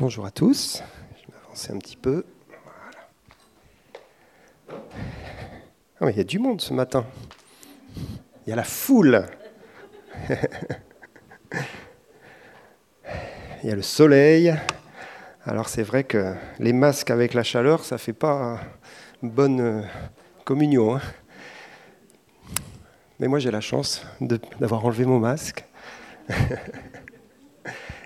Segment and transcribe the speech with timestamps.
[0.00, 0.80] Bonjour à tous.
[1.16, 2.24] Je vais m'avancer un petit peu.
[6.00, 7.04] Ah, il y a du monde ce matin.
[8.46, 9.26] Il y a la foule.
[10.30, 10.38] il
[13.64, 14.54] y a le soleil.
[15.44, 18.60] Alors c'est vrai que les masques avec la chaleur, ça ne fait pas
[19.20, 19.82] bonne euh,
[20.44, 20.94] communion.
[20.94, 21.00] Hein.
[23.18, 25.64] Mais moi j'ai la chance d'avoir enlevé mon masque.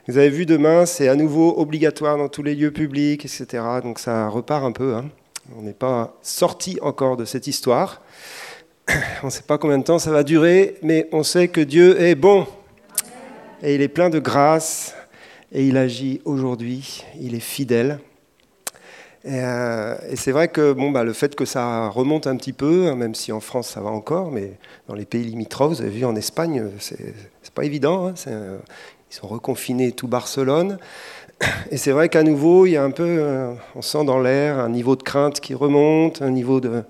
[0.09, 3.63] Vous avez vu, demain, c'est à nouveau obligatoire dans tous les lieux publics, etc.
[3.85, 4.97] Donc ça repart un peu.
[4.97, 5.05] Hein.
[5.57, 8.03] On n'est pas sorti encore de cette histoire.
[9.23, 12.01] On ne sait pas combien de temps ça va durer, mais on sait que Dieu
[12.01, 12.49] est bon.
[13.63, 14.93] Et il est plein de grâce.
[15.53, 17.05] Et il agit aujourd'hui.
[17.21, 18.01] Il est fidèle.
[19.25, 22.89] Et, euh, c'est vrai que bon, bah, le fait que ça remonte un petit peu,
[22.89, 24.55] hein, même si en France ça va encore, mais
[24.89, 28.09] dans les pays limitrophes, vous avez vu en Espagne, c'est pas évident.
[28.09, 28.59] Hein, euh,
[29.13, 30.79] ils sont reconfinés tout Barcelone.
[31.71, 34.59] Et c'est vrai qu'à nouveau, il y a un peu, euh, on sent dans l'air
[34.59, 36.83] un niveau de crainte qui remonte, un niveau de,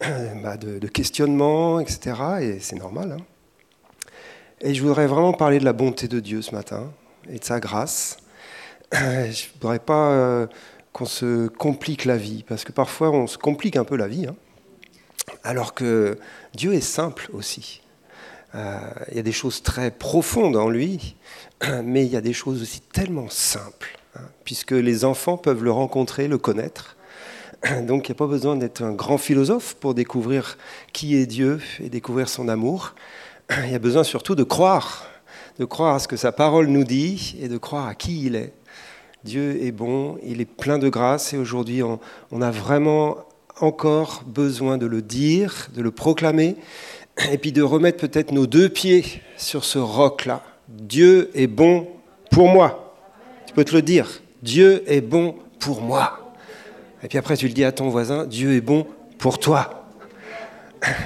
[0.42, 2.14] bah, de, questionnement, etc.
[2.42, 3.16] Et c'est normal.
[3.18, 3.24] Hein.
[4.60, 6.92] Et je voudrais vraiment parler de la bonté de Dieu ce matin
[7.30, 8.18] et de sa grâce.
[8.92, 10.46] Je ne voudrais pas euh,
[10.92, 14.26] qu'on se complique la vie, parce que parfois on se complique un peu la vie,
[14.26, 14.36] hein.
[15.42, 16.18] alors que
[16.54, 17.80] Dieu est simple aussi.
[18.56, 18.78] Euh,
[19.10, 21.16] il y a des choses très profondes en lui,
[21.84, 25.72] mais il y a des choses aussi tellement simples, hein, puisque les enfants peuvent le
[25.72, 26.96] rencontrer, le connaître.
[27.86, 30.58] Donc il n'y a pas besoin d'être un grand philosophe pour découvrir
[30.92, 32.94] qui est Dieu et découvrir son amour.
[33.64, 35.06] Il y a besoin surtout de croire,
[35.58, 38.36] de croire à ce que sa parole nous dit et de croire à qui il
[38.36, 38.52] est.
[39.24, 41.98] Dieu est bon, il est plein de grâce et aujourd'hui on,
[42.30, 43.18] on a vraiment
[43.58, 46.56] encore besoin de le dire, de le proclamer
[47.30, 50.42] et puis de remettre peut-être nos deux pieds sur ce roc-là.
[50.68, 51.88] Dieu est bon
[52.30, 52.94] pour moi.
[53.46, 54.22] Tu peux te le dire.
[54.42, 56.34] Dieu est bon pour moi.
[57.02, 58.86] Et puis après, tu le dis à ton voisin, Dieu est bon
[59.18, 59.86] pour toi.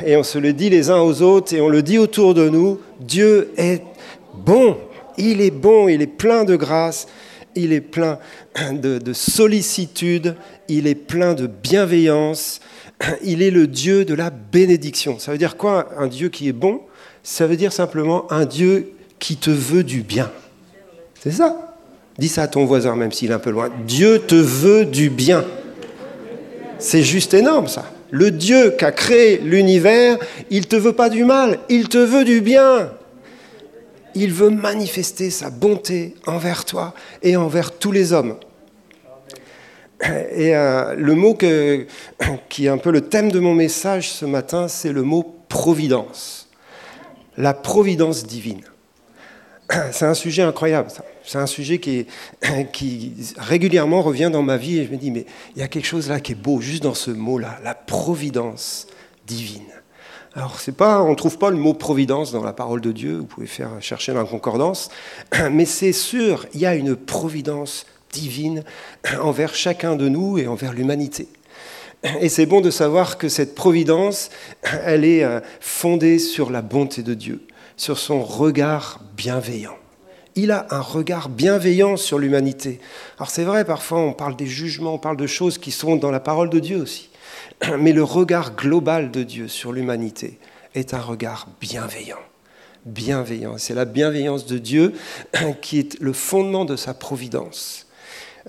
[0.05, 2.49] Et on se le dit les uns aux autres et on le dit autour de
[2.49, 3.83] nous, Dieu est
[4.35, 4.79] bon.
[5.17, 7.07] Il est bon, il est plein de grâce,
[7.55, 8.19] il est plein
[8.73, 10.37] de, de sollicitude,
[10.69, 12.61] il est plein de bienveillance,
[13.23, 15.19] il est le Dieu de la bénédiction.
[15.19, 16.81] Ça veut dire quoi un Dieu qui est bon?
[17.23, 20.33] Ça veut dire simplement un Dieu qui te veut du bien.
[21.23, 21.77] C'est ça.
[22.19, 23.71] Dis ça à ton voisin, même s'il est un peu loin.
[23.87, 25.45] Dieu te veut du bien.
[26.79, 27.85] C'est juste énorme ça.
[28.11, 30.19] Le Dieu qui a créé l'univers,
[30.51, 32.91] il ne te veut pas du mal, il te veut du bien.
[34.15, 38.37] Il veut manifester sa bonté envers toi et envers tous les hommes.
[40.03, 44.67] Et euh, le mot qui est un peu le thème de mon message ce matin,
[44.67, 46.49] c'est le mot providence.
[47.37, 48.63] La providence divine.
[49.93, 50.89] C'est un sujet incroyable.
[51.25, 51.79] C'est un sujet
[52.73, 55.87] qui, régulièrement revient dans ma vie et je me dis, mais il y a quelque
[55.87, 58.87] chose là qui est beau, juste dans ce mot-là, la providence
[59.27, 59.63] divine.
[60.35, 63.19] Alors, c'est pas, on ne trouve pas le mot providence dans la parole de Dieu,
[63.19, 64.91] vous pouvez faire chercher dans la concordance,
[65.51, 68.65] mais c'est sûr, il y a une providence divine
[69.21, 71.29] envers chacun de nous et envers l'humanité.
[72.21, 74.31] Et c'est bon de savoir que cette providence,
[74.85, 77.43] elle est euh, fondée sur la bonté de Dieu,
[77.81, 79.79] sur son regard bienveillant.
[80.35, 82.79] Il a un regard bienveillant sur l'humanité.
[83.17, 86.11] Alors c'est vrai, parfois on parle des jugements, on parle de choses qui sont dans
[86.11, 87.09] la parole de Dieu aussi.
[87.79, 90.39] Mais le regard global de Dieu sur l'humanité
[90.75, 92.19] est un regard bienveillant.
[92.85, 93.57] Bienveillant.
[93.57, 94.93] C'est la bienveillance de Dieu
[95.63, 97.87] qui est le fondement de sa providence.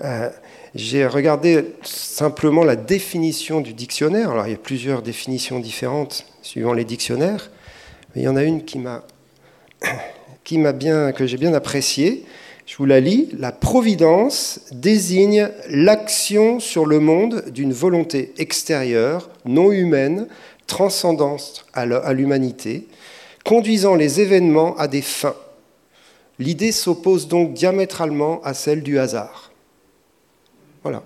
[0.04, 0.28] Euh,
[0.74, 4.32] j'ai regardé simplement la définition du dictionnaire.
[4.32, 7.50] Alors il y a plusieurs définitions différentes suivant les dictionnaires,
[8.14, 9.02] mais il y en a une qui m'a,
[10.44, 12.24] qui m'a bien, que j'ai bien appréciée.
[12.66, 13.28] Je vous la lis.
[13.38, 20.28] La providence désigne l'action sur le monde d'une volonté extérieure, non humaine,
[20.66, 22.86] transcendante à l'humanité,
[23.44, 25.36] conduisant les événements à des fins.
[26.38, 29.52] L'idée s'oppose donc diamétralement à celle du hasard.
[30.82, 31.02] Voilà.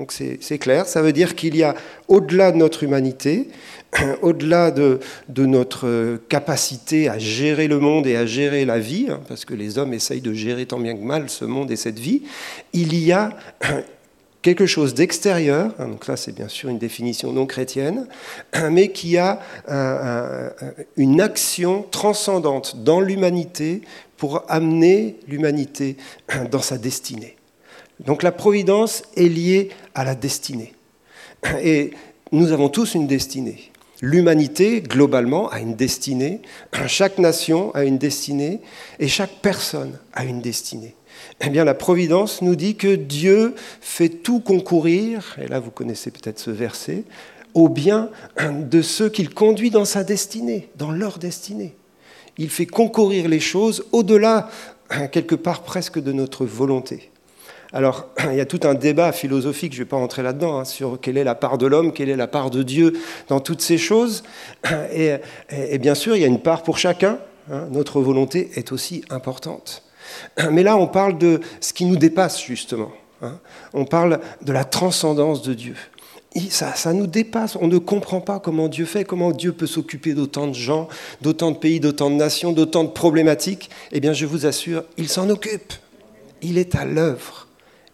[0.00, 1.74] Donc c'est clair, ça veut dire qu'il y a
[2.08, 3.48] au-delà de notre humanité,
[4.22, 4.98] au-delà de,
[5.36, 9.76] notre capacité à gérer le monde et à gérer la vie, hein, parce que les
[9.76, 12.22] hommes essayent de gérer tant bien que mal ce monde et cette vie,
[12.72, 13.36] il y a
[14.40, 18.06] quelque chose d'extérieur, hein, donc là c'est bien sûr une définition non chrétienne,
[18.70, 19.38] mais qui a
[20.96, 23.82] une action transcendante dans l'humanité
[24.16, 25.98] pour amener l'humanité
[26.50, 27.36] dans sa destinée.
[28.06, 29.68] Donc la providence est liée
[30.00, 30.72] à la destinée.
[31.62, 31.90] Et
[32.32, 33.70] nous avons tous une destinée.
[34.00, 36.40] L'humanité, globalement, a une destinée,
[36.86, 38.60] chaque nation a une destinée,
[38.98, 40.94] et chaque personne a une destinée.
[41.42, 46.10] Eh bien, la Providence nous dit que Dieu fait tout concourir, et là vous connaissez
[46.10, 47.04] peut-être ce verset,
[47.52, 48.08] au bien
[48.40, 51.74] de ceux qu'il conduit dans sa destinée, dans leur destinée.
[52.38, 54.50] Il fait concourir les choses au-delà,
[55.12, 57.09] quelque part presque, de notre volonté.
[57.72, 60.64] Alors, il y a tout un débat philosophique, je ne vais pas rentrer là-dedans, hein,
[60.64, 62.94] sur quelle est la part de l'homme, quelle est la part de Dieu
[63.28, 64.22] dans toutes ces choses.
[64.92, 67.18] Et, bien sûr, il y a une part pour chacun.
[67.50, 67.66] Hein.
[67.72, 69.82] notre volonté est aussi importante.
[70.50, 72.90] Mais là, on parle de ce qui nous dépasse, justement.
[73.22, 73.38] Hein.
[73.74, 75.76] on parle de la transcendance de Dieu.
[76.48, 77.56] Ça, ça, nous dépasse.
[77.60, 80.88] On ne comprend pas comment Dieu fait, comment Dieu peut s'occuper d'autant de gens,
[81.20, 83.68] d'autant de pays, d'autant de nations, d'autant de problématiques.
[83.90, 85.72] Eh bien, je vous assure, il s'en occupe.
[86.40, 87.48] Il est à l'œuvre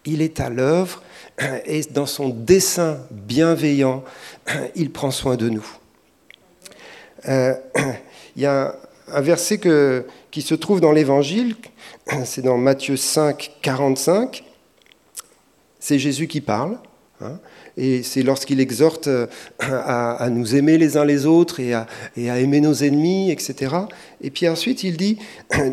[0.06, 1.02] il est à l'œuvre
[1.66, 4.04] et dans son dessein bienveillant,
[4.74, 5.66] il prend soin de nous.
[7.28, 7.54] Euh,
[8.36, 8.74] il y a
[9.08, 9.60] un verset
[10.30, 11.56] qui se trouve dans l'Évangile,
[12.24, 14.44] c'est dans Matthieu 5, 45.
[15.78, 16.78] C'est Jésus qui parle.
[17.20, 17.38] Hein,
[17.78, 19.26] et c'est lorsqu'il exhorte euh,
[19.60, 21.86] à, nous aimer les uns les autres et à,
[22.16, 23.74] et à aimer nos ennemis, etc.
[24.20, 25.18] Et puis ensuite, il dit,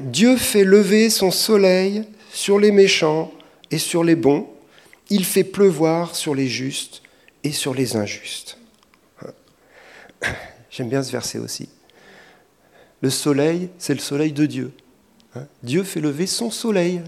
[0.03, 3.31] Dieu fait lever son soleil sur les méchants
[3.73, 4.45] et sur les bons,
[5.09, 7.01] il fait pleuvoir sur les justes
[7.43, 8.59] et sur les injustes.
[10.69, 11.69] J'aime bien ce verset aussi.
[13.01, 14.73] Le soleil, c'est le soleil de Dieu.
[15.63, 17.01] Dieu fait lever son soleil.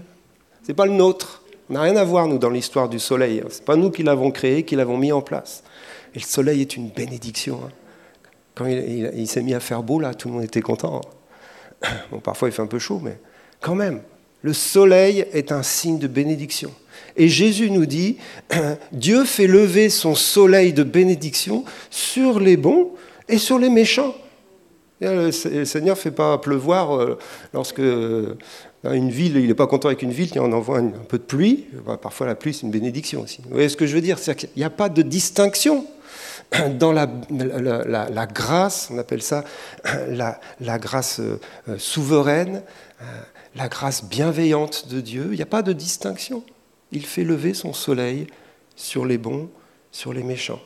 [0.64, 1.44] Ce n'est pas le nôtre.
[1.70, 3.44] On n'a rien à voir, nous, dans l'histoire du soleil.
[3.48, 5.62] Ce n'est pas nous qui l'avons créé, qui l'avons mis en place.
[6.16, 7.60] Et le soleil est une bénédiction.
[7.64, 7.70] Hein.
[8.56, 11.00] Quand il, s'est mis à faire beau, là, tout le monde était content.
[12.10, 13.20] Bon, parfois, il fait un peu chaud, mais
[13.60, 14.02] quand même,
[14.46, 16.70] le soleil est un signe de bénédiction.
[17.16, 18.18] Et Jésus nous dit,
[18.92, 22.92] Dieu fait lever son soleil de bénédiction sur les bons
[23.28, 24.14] et sur les méchants.
[25.00, 27.18] Le Seigneur ne fait pas pleuvoir euh,
[27.52, 28.36] lorsque euh,
[28.84, 31.24] une ville, il n'est pas content avec une ville, il en envoie un peu de
[31.24, 31.66] pluie.
[31.84, 33.40] Bah, parfois la pluie, c'est une bénédiction aussi.
[33.42, 34.16] Vous voyez ce que je veux dire?
[34.28, 35.84] Il n'y a pas de distinction
[36.78, 37.08] dans la,
[38.26, 39.42] grâce, on appelle ça
[40.08, 41.40] la, grâce euh,
[41.78, 42.62] souveraine,
[43.56, 46.44] la grâce bienveillante de Dieu, il n'y a pas de distinction.
[46.92, 48.26] Il fait lever son soleil
[48.76, 49.48] sur les bons,
[49.90, 50.60] sur les méchants.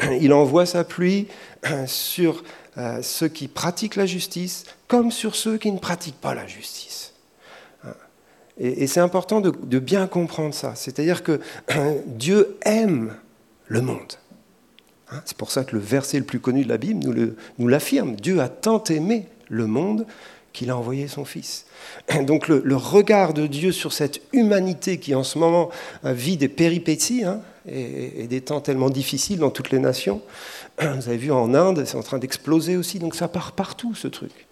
[0.20, 1.28] Il envoie sa pluie
[1.86, 2.42] sur
[2.76, 7.14] euh, ceux qui pratiquent la justice comme sur ceux qui ne pratiquent pas la justice.
[8.58, 10.74] Et, c'est important de, bien comprendre ça.
[10.74, 11.40] C'est-à-dire que
[12.06, 13.16] Dieu aime
[13.66, 14.14] le monde.
[15.10, 18.14] Hein, c'est pour ça que le verset le plus connu de la Bible nous l'affirme.
[18.16, 20.06] Dieu a tant aimé le monde
[20.52, 21.66] qu'il a envoyé son Fils.
[22.26, 25.70] Donc le, regard de Dieu sur cette humanité qui en ce moment
[26.04, 30.20] euh, vit des péripéties hein, et, des temps tellement difficiles dans toutes les nations,
[30.80, 34.08] vous avez vu en Inde, c'est en train d'exploser aussi, donc ça part partout ce
[34.08, 34.46] truc.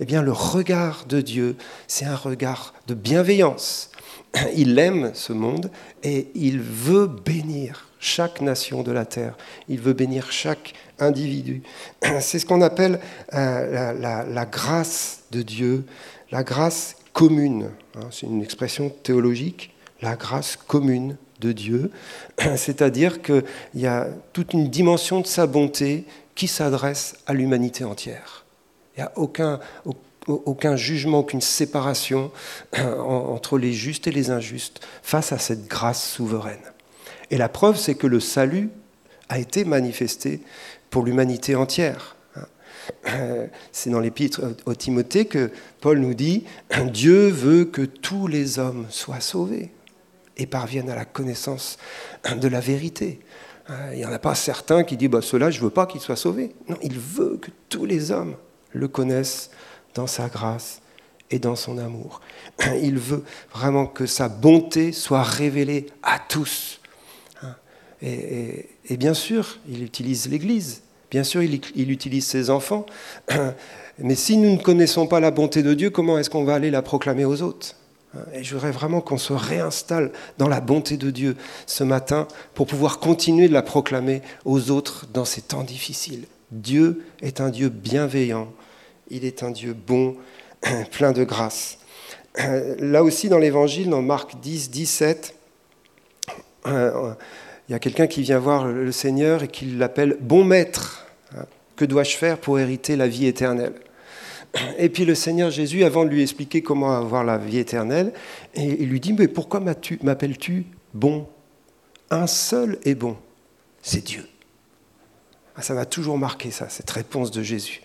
[0.00, 1.56] Eh bien le regard de Dieu,
[1.86, 3.90] c'est un regard de bienveillance.
[4.56, 5.70] Il aime ce monde
[6.02, 9.36] et il veut bénir chaque nation de la terre.
[9.68, 11.62] Il veut bénir chaque individu.
[12.20, 13.00] C'est ce qu'on appelle
[13.32, 15.84] euh, la, grâce de Dieu,
[16.30, 17.70] la grâce commune.
[17.96, 18.08] Hein.
[18.10, 21.90] C'est une expression théologique, la grâce commune de Dieu.
[22.56, 23.44] C'est-à-dire qu'il
[23.74, 26.04] y a toute une dimension de sa bonté
[26.34, 28.44] qui s'adresse à l'humanité entière.
[28.96, 29.60] Il n'y a aucun,
[30.26, 32.30] aucun jugement, aucune séparation
[32.76, 36.62] entre les justes et les injustes face à cette grâce souveraine.
[37.30, 38.70] Et la preuve, c'est que le salut
[39.28, 40.40] a été manifesté
[40.94, 42.14] pour l'humanité entière.
[43.72, 46.44] C'est dans l'épître au Timothée que Paul nous dit
[46.92, 49.72] Dieu veut que tous les hommes soient sauvés
[50.36, 51.78] et parviennent à la connaissance
[52.40, 53.18] de la vérité.
[53.90, 56.00] Il n'y en a pas certains qui disent bah, Cela, je ne veux pas qu'ils
[56.00, 56.54] soient sauvés.
[56.68, 58.36] Non, il veut que tous les hommes
[58.70, 59.50] le connaissent
[59.96, 60.80] dans sa grâce
[61.28, 62.20] et dans son amour.
[62.80, 66.78] Il veut vraiment que sa bonté soit révélée à tous.
[68.06, 70.82] Et, bien sûr, il utilise l'Église,
[71.14, 72.86] bien sûr, il, il, utilise ses enfants,
[74.00, 76.72] mais si nous ne connaissons pas la bonté de Dieu, comment est-ce qu'on va aller
[76.72, 77.76] la proclamer aux autres
[78.32, 82.66] et je voudrais vraiment qu'on se réinstalle dans la bonté de Dieu ce matin pour
[82.66, 86.26] pouvoir continuer de la proclamer aux autres dans ces temps difficiles.
[86.50, 88.52] Dieu est un Dieu bienveillant,
[89.08, 90.16] il est un Dieu bon,
[90.90, 91.78] plein de grâce.
[92.78, 95.34] Là aussi dans l'Évangile, dans Marc 10, 17,
[96.66, 101.03] il y a quelqu'un qui vient voir le Seigneur et qui l'appelle bon maître.
[101.76, 103.74] Que dois-je faire pour hériter la vie éternelle?
[104.78, 108.12] Et puis le Seigneur Jésus, avant de lui expliquer comment avoir la vie éternelle,
[108.54, 111.26] il lui dit, mais pourquoi m'appelles-tu bon?
[112.10, 113.16] Un seul est bon,
[113.82, 114.28] c'est Dieu.
[115.56, 117.82] Ah, ça m'a toujours marqué, ça, cette réponse de Jésus.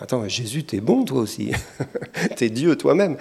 [0.00, 1.50] Attends, Jésus, t'es bon toi aussi.
[2.36, 3.16] t'es Dieu toi-même.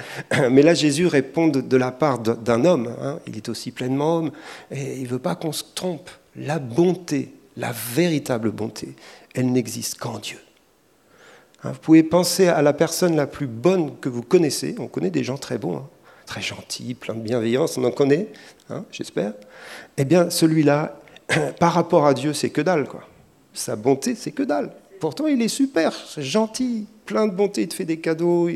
[0.51, 2.93] Mais là, Jésus répond de, la part d'un homme.
[3.01, 3.19] Hein.
[3.25, 4.31] Il est aussi pleinement homme.
[4.69, 6.11] Et il ne veut pas qu'on se trompe.
[6.35, 8.95] La bonté, la véritable bonté,
[9.37, 10.39] elle n'existe qu'en Dieu.
[11.63, 14.75] Hein, vous pouvez penser à la personne la plus bonne que vous connaissez.
[14.79, 15.87] On connaît des gens très bons, hein.
[16.25, 18.29] très gentils, pleins de bienveillance, on en connaît,
[18.91, 19.33] j'espère.
[19.97, 20.99] Eh bien, celui-là,
[21.59, 22.87] par rapport à Dieu, c'est que dalle.
[22.87, 23.03] Quoi.
[23.53, 24.71] Sa bonté, c'est que dalle.
[24.99, 28.49] Pourtant, il est super, c'est gentil, plein de bonté, il te fait des cadeaux.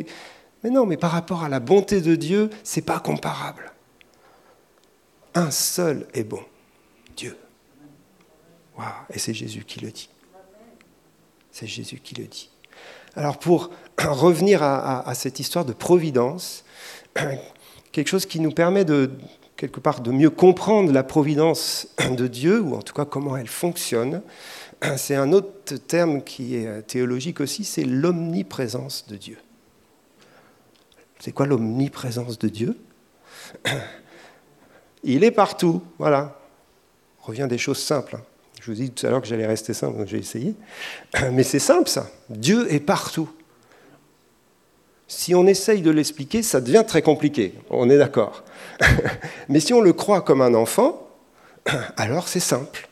[0.63, 3.71] Mais non, mais par rapport à la bonté de Dieu, c'est pas comparable.
[5.35, 6.41] Un seul est bon,
[7.15, 7.37] Dieu.
[9.13, 10.09] Et c'est Jésus qui le dit.
[11.51, 12.49] C'est Jésus qui le dit.
[13.15, 16.63] Alors pour revenir à, cette histoire de providence,
[17.91, 19.11] quelque chose qui nous permet de
[19.57, 23.47] quelque part de mieux comprendre la providence de Dieu, ou en tout cas comment elle
[23.47, 24.21] fonctionne,
[24.97, 29.37] c'est un autre terme qui est euh, théologique aussi, c'est l'omniprésence de Dieu.
[31.19, 32.79] C'est quoi l'omniprésence de Dieu?
[35.03, 36.39] Il est partout, voilà.
[37.21, 38.15] On revient des choses simples.
[38.15, 38.23] Hein.
[38.61, 40.53] Je vous ai dit tout à l'heure que j'allais rester simple, donc j'ai essayé.
[41.31, 42.11] Mais c'est simple ça.
[42.29, 43.29] Dieu est partout.
[45.07, 48.43] Si on essaye de l'expliquer, ça devient très compliqué, on est d'accord.
[49.49, 51.09] Mais si on le croit comme un enfant,
[51.97, 52.87] alors c'est simple.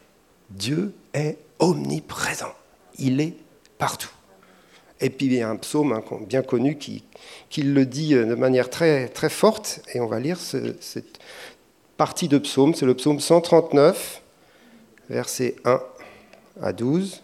[0.49, 2.53] Dieu est omniprésent.
[2.97, 3.35] Il est
[3.77, 4.09] partout.
[4.99, 7.03] Et puis il y a un psaume hein, bien connu qui,
[7.57, 11.19] le dit euh, de manière très, très forte, et on va lire cette
[11.95, 14.23] partie de psaume, c'est le psaume 139,
[15.09, 15.81] versets 1
[16.61, 17.21] à 12.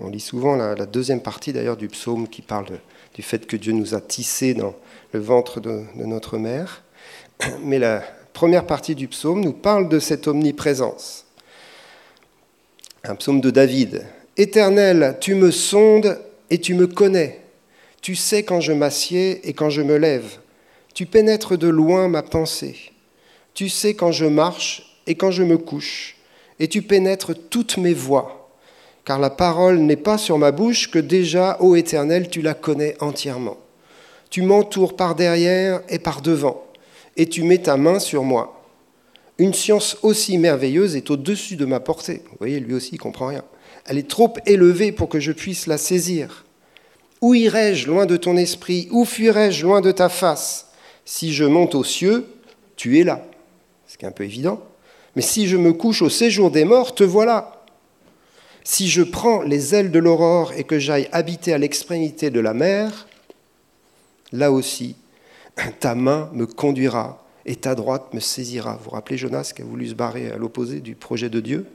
[0.00, 2.66] On lit souvent la, deuxième partie d'ailleurs du psaume qui parle
[3.14, 4.74] du fait que Dieu nous a tissés dans
[5.12, 6.82] le ventre de, de notre mère.
[7.62, 11.26] Mais la première partie du psaume nous parle de cette omniprésence.
[13.04, 14.06] Un psaume de David.
[14.38, 16.18] Éternel, tu me sondes
[16.48, 17.42] et tu me connais.
[18.00, 20.38] Tu sais quand je m'assieds et quand je me lève.
[20.94, 22.92] Tu pénètres de loin ma pensée.
[23.52, 26.16] Tu sais quand je marche et quand je me couche.
[26.58, 28.38] Et tu pénètres toutes mes voies
[29.08, 32.94] car la parole n'est pas sur ma bouche que déjà, ô Éternel, tu la connais
[33.00, 33.56] entièrement.
[34.28, 36.62] Tu m'entoures par derrière et par devant,
[37.16, 38.62] et tu mets ta main sur moi.
[39.38, 42.20] Une science aussi merveilleuse est au-dessus de ma portée.
[42.26, 43.44] Vous voyez, lui aussi, il comprend rien.
[43.88, 46.44] Elle est trop élevée pour que je puisse la saisir.
[47.22, 48.86] Où irai-je loin de ton esprit?
[48.90, 50.68] Où fuirai-je loin de ta face?
[51.06, 52.26] Si je monte aux cieux,
[52.76, 53.24] tu es là.
[53.86, 54.62] Ce qui est un peu évident.
[55.16, 57.64] Mais si je me couche au séjour des morts, te voilà.
[58.62, 62.52] Si je prends les ailes de l'aurore et que j'aille habiter à l'extrémité de la
[62.52, 63.08] mer,
[64.32, 64.96] là aussi,
[65.80, 68.76] ta main me conduira et ta droite me saisira.
[68.76, 71.66] Vous vous rappelez Jonas qui a voulu se barrer à l'opposé du projet de Dieu?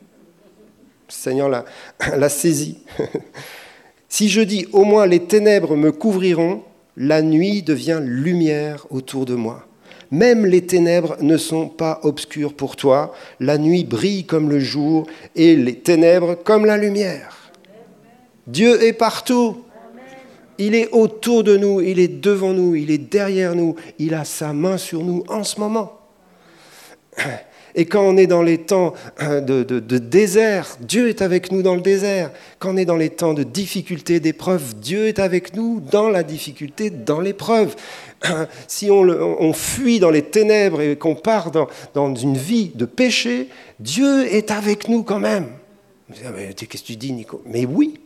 [1.07, 2.79] Seigneur l'a saisi.
[4.09, 6.63] si je dis au moins les ténèbres me couvriront,
[6.97, 9.65] la nuit devient lumière autour de moi.
[10.11, 13.13] Même les ténèbres ne sont pas obscures pour toi.
[13.39, 17.51] La nuit brille comme le jour et les ténèbres comme la lumière.
[18.45, 19.63] Dieu est partout.
[20.59, 24.23] Il est autour de nous, il est devant nous, il est derrière nous, il a
[24.23, 25.99] sa main sur nous en ce moment.
[27.75, 31.75] Et quand on est dans les temps euh, de, désert, Dieu est avec nous dans
[31.75, 32.31] le désert.
[32.59, 36.23] Quand on est dans les temps de difficulté, d'épreuve, Dieu est avec nous dans la
[36.23, 37.75] difficulté, dans l'épreuve.
[38.67, 43.49] Si on, fuit dans les ténèbres et qu'on part dans, dans, une vie de péché,
[43.81, 45.47] Dieu est avec nous quand même.
[46.25, 47.41] Ah, qu'est-ce que tu dis, Nico?
[47.45, 47.99] Mais oui.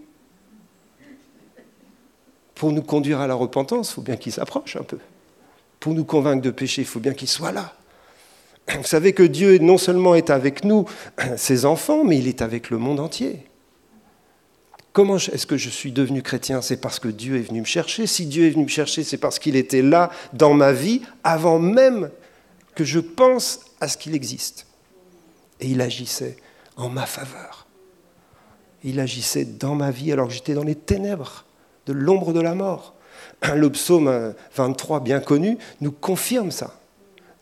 [2.56, 4.98] Pour nous conduire à la repentance, il faut bien qu'il s'approche un peu.
[5.80, 7.76] Pour nous convaincre de péché, il faut bien qu'il soit là.
[8.76, 10.86] Vous savez que Dieu non seulement est avec nous,
[11.38, 13.46] ses enfants, mais il est avec le monde entier.
[14.92, 16.62] Comment est-ce que je suis devenu chrétien?
[16.62, 18.08] C'est parce que Dieu est venu me chercher.
[18.08, 21.60] Si Dieu est venu me chercher, c'est parce qu'il était là dans ma vie avant
[21.60, 22.10] même
[22.74, 24.66] que je pense à ce qu'il existe.
[25.60, 26.36] Et il agissait
[26.78, 27.68] en ma faveur.
[28.84, 31.46] Il agissait dans ma vie alors que j'étais dans les ténèbres
[31.86, 32.96] de l'ombre de la mort.
[33.56, 36.80] Le psaume 23, bien connu, nous confirme ça.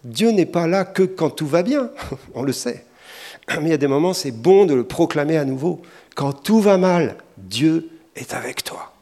[0.06, 1.90] Dieu n'est pas là que quand tout va bien,
[2.36, 2.86] on le sait.
[3.50, 5.82] Mais il y a des moments, c'est bon de le proclamer à nouveau.
[6.16, 8.94] Quand tout va mal, Dieu est avec toi.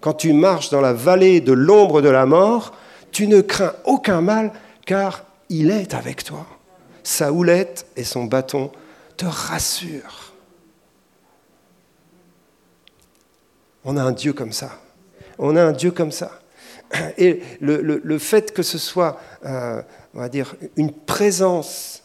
[0.00, 2.72] Quand tu marches dans la vallée de l'ombre de la mort,
[3.12, 4.52] tu ne crains aucun mal
[4.86, 6.46] car il est avec toi.
[7.02, 8.70] Sa houlette et son bâton
[9.16, 10.32] te rassurent.
[13.84, 14.80] On a un Dieu comme ça,
[15.38, 16.40] On a un Dieu comme ça.
[17.18, 19.82] Et le, fait que ce soit, euh,
[20.16, 22.02] on va dire, une présence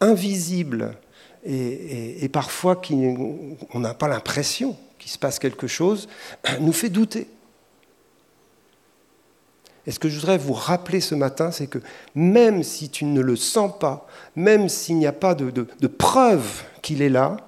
[0.00, 0.96] invisible
[1.42, 2.94] et, parfois qui,
[3.72, 6.06] on n'a pas l'impression qu'il se passe quelque chose,
[6.60, 7.28] nous fait douter.
[9.86, 11.78] Et ce que je voudrais vous rappeler ce matin, c'est que
[12.14, 14.06] même si tu ne le sens pas,
[14.36, 17.38] même s'il n'y a pas de, de preuve qu'il est là,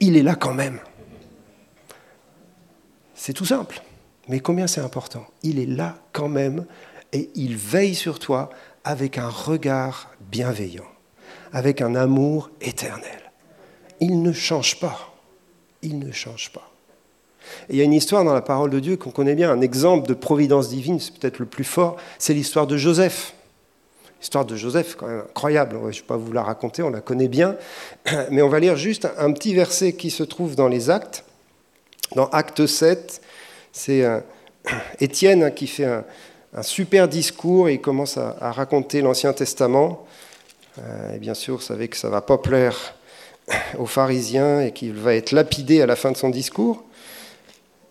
[0.00, 0.80] il est là quand même.
[3.14, 3.80] C'est tout simple.
[4.28, 6.66] Mais combien c'est important Il est là quand même
[7.14, 8.50] et il veille sur toi
[8.84, 10.86] avec un regard bienveillant,
[11.52, 13.32] avec un amour éternel.
[14.00, 15.14] Il ne change pas.
[15.82, 16.70] Il ne change pas.
[17.68, 20.08] il y a une histoire dans la parole de Dieu qu'on connaît bien, un exemple
[20.08, 23.34] de providence divine, c'est peut-être le plus fort, c'est l'histoire de Joseph.
[24.20, 27.02] L'histoire de Joseph, quand même incroyable, je ne vais pas vous la raconter, on la
[27.02, 27.56] connaît bien,
[28.30, 31.24] mais on va lire juste un petit verset qui se trouve dans les actes,
[32.14, 33.20] dans Acte 7,
[33.72, 34.20] c'est euh,
[35.00, 36.04] Étienne qui fait un,
[36.62, 40.06] super discours et il commence à, raconter l'Ancien Testament.
[40.78, 42.94] Euh, et bien sûr, vous savez que ça ne va pas plaire
[43.78, 46.84] aux pharisiens et qu'il va être lapidé à la fin de son discours.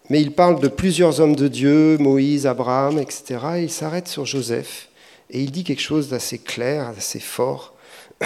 [0.09, 3.39] Mais il parle de plusieurs hommes de Dieu, Moïse, Abraham, etc.
[3.57, 4.89] Et il s'arrête sur Joseph
[5.29, 7.73] et il dit quelque chose d'assez clair, d'assez fort.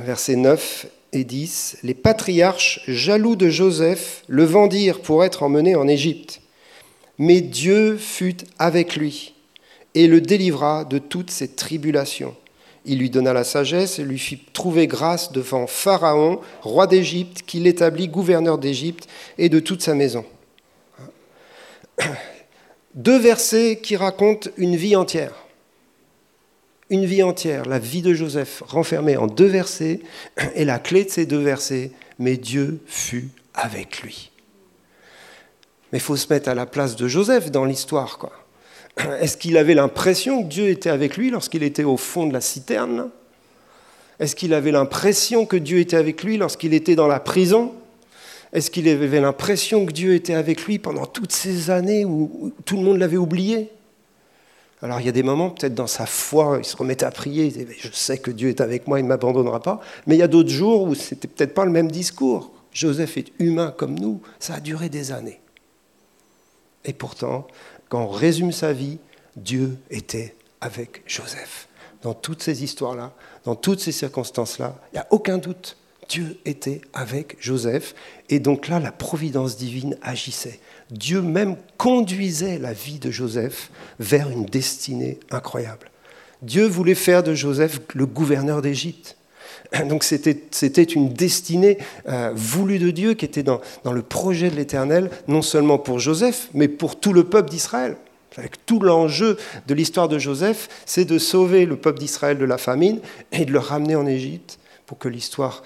[0.00, 5.88] Verset 9, et 10, les patriarches, jaloux de Joseph, le vendirent pour être emmené en
[5.88, 6.39] Égypte.
[7.20, 9.34] Mais Dieu fut avec lui
[9.94, 12.34] et le délivra de toutes ses tribulations.
[12.86, 17.66] Il lui donna la sagesse et lui fit trouver grâce devant Pharaon, roi d'Égypte, qu'il
[17.66, 20.24] établit gouverneur d'Égypte et de toute sa maison.
[22.94, 25.34] Deux versets qui racontent une vie entière
[26.92, 30.00] une vie entière, la vie de Joseph renfermée en deux versets,
[30.56, 34.29] et la clé de ces deux versets, mais Dieu fut avec lui.
[35.92, 38.18] Mais il faut se mettre à la place de Joseph dans l'histoire.
[39.20, 42.40] Est-ce qu'il avait l'impression que Dieu était avec lui lorsqu'il était au fond de la
[42.40, 43.10] citerne?
[44.18, 47.72] Est-ce qu'il avait l'impression que Dieu était avec lui lorsqu'il était dans la prison?
[48.52, 52.76] Est-ce qu'il avait l'impression que Dieu était avec lui pendant toutes ces années où tout
[52.76, 53.70] le monde l'avait oublié?
[54.82, 57.46] Alors il y a des moments, peut-être dans sa foi, il se remettait à prier,
[57.46, 59.80] il disait, je sais que Dieu est avec moi, il ne m'abandonnera pas.
[60.06, 62.50] Mais il y a d'autres jours où c'était peut-être pas le même discours.
[62.72, 65.39] Joseph est humain comme nous, ça a duré des années.
[66.84, 67.46] Et pourtant,
[67.88, 68.98] quand on résume sa vie,
[69.36, 71.68] Dieu était avec Joseph.
[72.02, 73.12] Dans toutes ces histoires-là,
[73.44, 75.76] dans toutes ces circonstances-là, il n'y a aucun doute.
[76.08, 77.94] Dieu était avec Joseph.
[78.28, 80.60] Et donc là, la providence divine agissait.
[80.90, 85.90] Dieu même conduisait la vie de Joseph vers une destinée incroyable.
[86.42, 89.16] Dieu voulait faire de Joseph le gouverneur d'Égypte.
[89.88, 91.78] Donc c'était une destinée
[92.08, 95.98] euh, voulue de Dieu qui était dans, dans le projet de l'Éternel, non seulement pour
[95.98, 97.96] Joseph, mais pour tout le peuple d'Israël.
[98.36, 102.58] Avec tout l'enjeu de l'histoire de Joseph, c'est de sauver le peuple d'Israël de la
[102.58, 103.00] famine
[103.32, 105.62] et de le ramener en Égypte pour que l'histoire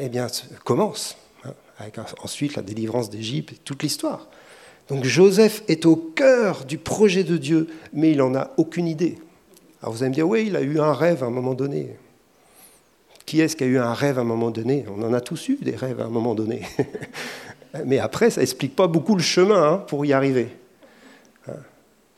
[0.00, 0.26] eh bien,
[0.64, 1.16] commence.
[1.44, 4.28] Hein, avec ensuite la délivrance d'Égypte et toute l'histoire.
[4.88, 9.18] Donc Joseph est au cœur du projet de Dieu, mais il n'en a aucune idée.
[9.82, 11.96] Alors vous allez me dire, oui, il a eu un rêve à un moment donné.
[13.26, 14.84] Qui est-ce qui a eu un rêve à un moment donné?
[14.88, 16.62] On en a tous eu des rêves à un moment donné.
[17.86, 20.48] mais après, ça n'explique pas beaucoup le chemin hein, pour y arriver.
[21.48, 21.56] Hein.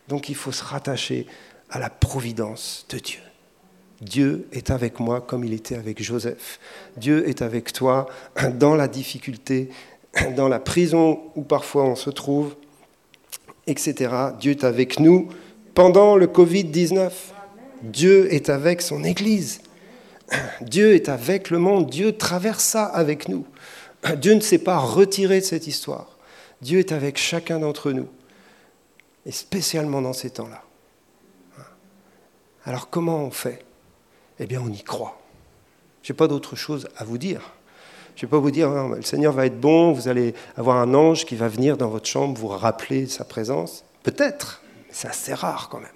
[0.08, 1.26] Donc il faut se rattacher
[1.70, 3.20] à la providence de Dieu.
[4.00, 6.58] Dieu est avec moi comme il était avec Joseph.
[6.96, 8.06] Dieu est avec toi
[8.54, 9.70] dans la difficulté,
[10.36, 12.54] dans la prison où parfois on se trouve,
[13.66, 14.12] etc.
[14.38, 15.28] Dieu est avec nous
[15.74, 17.10] pendant le Covid-19.
[17.82, 19.60] Dieu est avec son Église.
[20.60, 21.90] Dieu est avec le monde.
[21.90, 23.46] Dieu traverse ça avec nous.
[24.16, 26.18] Dieu ne s'est pas retiré de cette histoire.
[26.62, 28.08] Dieu est avec chacun d'entre nous.
[29.26, 30.62] Et spécialement dans ces temps-là.
[32.64, 33.64] Alors comment on fait?
[34.38, 35.20] Eh bien on y croit.
[36.02, 37.52] Je n'ai pas d'autre chose à vous dire.
[38.16, 40.94] Je ne vais pas vous dire, le Seigneur va être bon, vous allez avoir un
[40.94, 43.84] ange qui va venir dans votre chambre vous rappeler sa présence.
[44.04, 45.88] Peut-être, mais c'est assez rare quand même.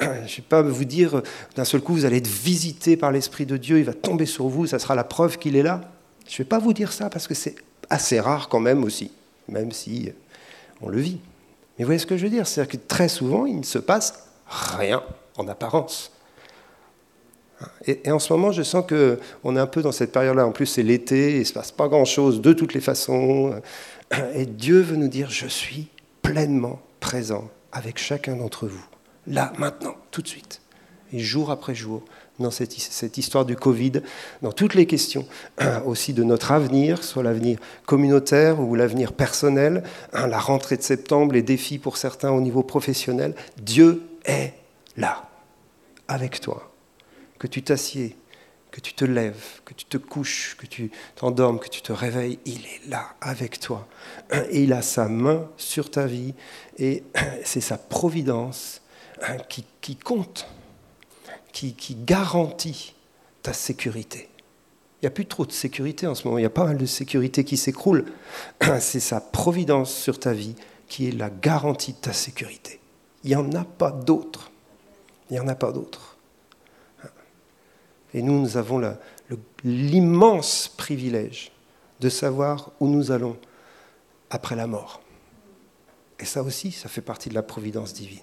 [0.00, 1.22] Je ne vais pas vous dire,
[1.56, 4.48] d'un seul coup, vous allez être visité par l'Esprit de Dieu, il va tomber sur
[4.48, 5.80] vous, ça sera la preuve qu'il est là.
[6.26, 7.56] Je ne vais pas vous dire ça parce que c'est
[7.88, 9.10] assez rare quand même aussi,
[9.48, 10.10] même si
[10.80, 11.18] on le vit.
[11.78, 13.78] Mais vous voyez ce que je veux dire C'est-à-dire que très souvent, il ne se
[13.78, 15.02] passe rien
[15.36, 16.12] en apparence.
[17.86, 20.46] Et, en ce moment, je sens qu'on est un peu dans cette période-là.
[20.46, 23.60] En plus, c'est l'été, il ne se passe pas grand-chose de toutes les façons.
[24.34, 25.88] Et Dieu veut nous dire, je suis
[26.22, 28.84] pleinement présent avec chacun d'entre vous,
[29.30, 30.60] là, maintenant, tout de suite.
[31.12, 32.02] Et jour après jour,
[32.38, 33.92] dans cette, histoire du Covid,
[34.42, 35.26] dans toutes les questions
[35.84, 41.34] aussi de notre avenir, soit l'avenir communautaire ou l'avenir personnel, hein, la rentrée de septembre,
[41.34, 43.34] les défis pour certains au niveau professionnel.
[43.60, 44.54] Dieu est
[44.96, 45.28] là,
[46.08, 46.72] avec toi.
[47.38, 48.16] Que tu t'assieds,
[48.70, 52.38] que tu te lèves, que tu te couches, que tu t'endormes, que tu te réveilles,
[52.46, 53.86] il est là avec toi.
[54.50, 56.34] Et il a sa main sur ta vie
[56.78, 57.02] et
[57.44, 58.80] c'est sa providence
[59.48, 60.46] qui, qui compte,
[61.52, 62.94] qui, qui, garantit
[63.42, 64.28] ta sécurité.
[65.00, 66.76] Il n'y a plus trop de sécurité en ce moment, il y a pas mal
[66.76, 68.06] de sécurité qui s'écroule.
[68.80, 70.54] C'est sa providence sur ta vie
[70.88, 72.80] qui est la garantie de ta sécurité.
[73.24, 74.50] Il n'y en a pas d'autre.
[75.30, 76.16] Il n'y en a pas d'autre.
[78.12, 78.82] Et nous, nous avons
[79.62, 81.52] l'immense privilège
[82.00, 83.36] de savoir où nous allons
[84.30, 85.00] après la mort.
[86.18, 88.18] Et ça aussi, ça fait partie de la providence divine.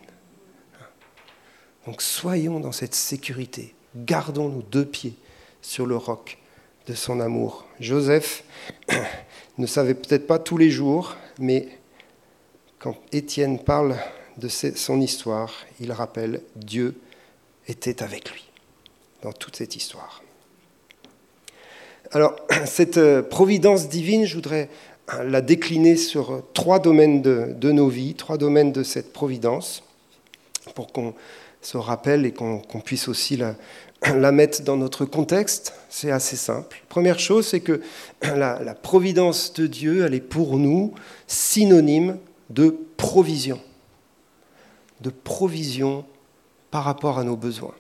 [1.87, 5.13] Donc soyons dans cette sécurité, gardons nos deux pieds
[5.61, 6.37] sur le roc
[6.85, 7.65] de son amour.
[7.79, 8.43] Joseph
[9.57, 11.69] ne savait peut-être pas tous les jours, mais
[12.77, 13.95] quand Étienne parle
[14.35, 16.99] de son histoire, il rappelle Dieu
[17.69, 18.49] était avec lui
[19.21, 20.21] dans toute cette histoire.
[22.11, 24.69] Alors, cette euh, providence divine, je voudrais
[25.13, 29.83] euh, la décliner sur trois domaines de, nos vies, trois domaines de cette providence,
[30.75, 31.13] pour qu'on
[31.61, 33.55] se rappelle et qu'on puisse aussi la,
[34.15, 35.73] la, mettre dans notre contexte.
[35.89, 36.83] C'est assez simple.
[36.89, 37.81] Première chose, c'est que
[38.21, 40.93] la, la providence de Dieu, elle est pour nous
[41.27, 42.17] synonyme
[42.49, 43.59] de provision,
[45.01, 46.05] de provision
[46.71, 47.75] par rapport à nos besoins.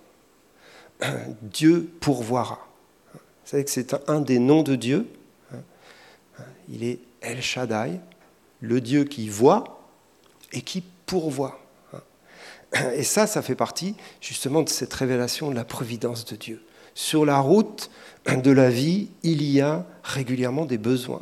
[1.41, 2.67] Dieu pourvoira.
[3.13, 5.07] Vous savez que c'est un des noms de Dieu.
[6.69, 7.99] Il est El Shaddai,
[8.59, 9.81] le Dieu qui voit
[10.51, 11.59] et qui pourvoit.
[12.95, 16.61] Et ça, ça fait partie justement de cette révélation de la providence de Dieu.
[16.93, 17.89] Sur la route
[18.25, 21.21] de la vie, il y a régulièrement des besoins.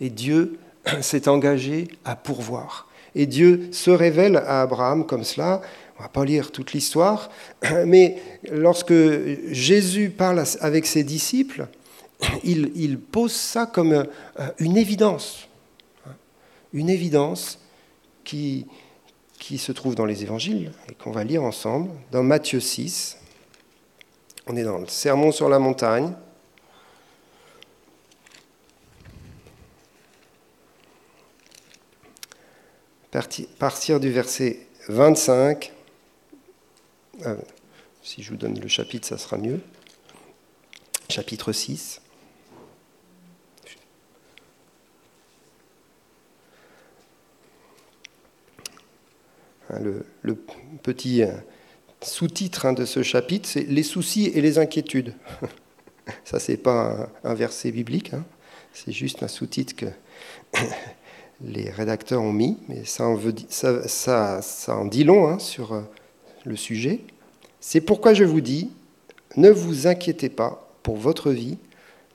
[0.00, 0.58] Et Dieu
[1.00, 2.88] s'est engagé à pourvoir.
[3.14, 5.60] Et Dieu se révèle à Abraham comme cela,
[5.96, 7.30] on ne va pas lire toute l'histoire,
[7.86, 8.16] mais
[8.50, 8.94] lorsque
[9.48, 11.66] Jésus parle avec ses disciples,
[12.44, 14.04] il, pose ça comme euh,
[14.58, 15.48] une évidence.
[16.72, 17.58] Une évidence
[18.24, 18.66] qui,
[19.42, 23.18] qui se trouve dans les évangiles et qu'on va lire ensemble, dans Matthieu 6.
[24.46, 26.14] On est dans le Sermon sur la montagne.
[33.58, 35.72] Partir du verset 25
[37.24, 37.34] ah,
[38.02, 39.60] si je vous donne le chapitre, ça sera mieux.
[41.10, 42.00] Chapitre 6.
[49.72, 49.78] Hein,
[50.22, 50.36] le,
[50.82, 51.32] petit euh,
[52.02, 55.14] sous-titre hein, de ce chapitre, c'est Les soucis et les inquiétudes.
[56.24, 58.24] Ça, c'est pas un, verset biblique, hein.
[58.72, 59.86] c'est juste un sous-titre que
[61.44, 65.82] les rédacteurs ont mis, mais ça en, dit long sur euh,
[66.44, 67.00] le sujet.
[67.60, 68.72] C'est pourquoi je vous dis,
[69.36, 71.56] ne vous inquiétez pas pour votre vie,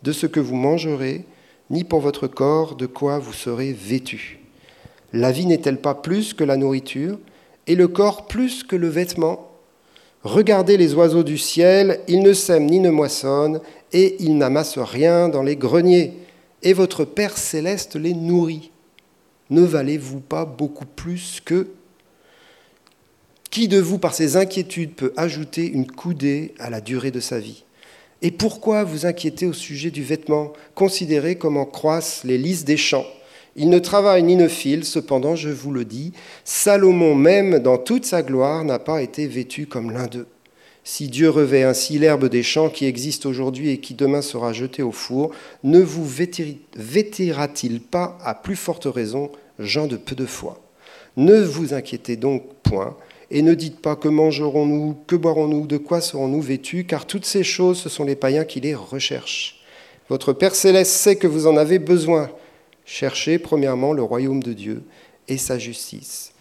[0.04, 1.26] de ce que vous mangerez,
[1.70, 4.40] ni pour votre corps, de quoi vous serez vêtu.
[5.14, 7.18] La vie n'est-elle pas plus que la nourriture,
[7.68, 9.48] et le corps plus que le vêtement
[10.24, 13.62] Regardez les oiseaux du ciel, ils ne sèment ni ne moissonnent,
[13.94, 16.14] et ils n'amassent rien dans les greniers,
[16.64, 18.72] et votre Père céleste les nourrit.
[19.50, 21.68] Ne valez-vous pas beaucoup plus que?
[23.50, 27.40] Qui de vous, par ses inquiétudes, peut ajouter une coudée à la durée de sa
[27.40, 27.64] vie?
[28.22, 30.52] Et pourquoi vous inquiétez au sujet du vêtement?
[30.76, 33.06] Considérez comment croissent les lys des champs.
[33.58, 36.14] Ils ne travaillent ni ne filent, cependant, je vous le dis,
[36.46, 40.28] Salomon même, dans toute sa gloire, n'a pas été vêtu comme l'un d'eux.
[40.84, 44.84] Si Dieu revêt ainsi l'herbe des champs qui existe aujourd'hui et qui demain sera jetée
[44.84, 45.32] au four,
[45.64, 46.08] ne vous
[46.78, 50.62] vêtira-t-il pas à plus forte raison, gens de peu de foi?
[51.18, 52.96] Ne vous inquiétez donc point
[53.32, 57.44] et ne dites pas que mangerons-nous, que boirons-nous, de quoi serons-nous vêtus, car toutes ces
[57.44, 59.62] choses, ce sont les païens qui les recherchent.
[60.10, 62.30] Votre Père céleste sait que vous en avez besoin.
[62.88, 64.82] Cherchez premièrement le royaume de Dieu
[65.28, 66.32] et sa justice.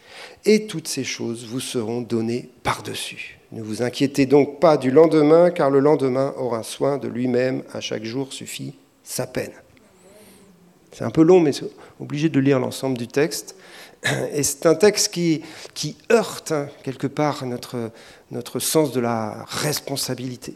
[0.44, 3.40] Et toutes ces choses vous seront données par-dessus.
[3.50, 7.64] Ne vous inquiétez donc pas du lendemain, car le lendemain aura soin de lui-même.
[7.72, 9.52] À chaque jour suffit sa peine.
[10.92, 11.50] C'est un peu long, mais
[11.98, 13.56] obligé de lire l'ensemble du texte.
[14.32, 15.42] Et c'est un texte qui,
[15.74, 17.90] qui heurte hein, quelque part notre,
[18.30, 20.54] notre sens de la responsabilité.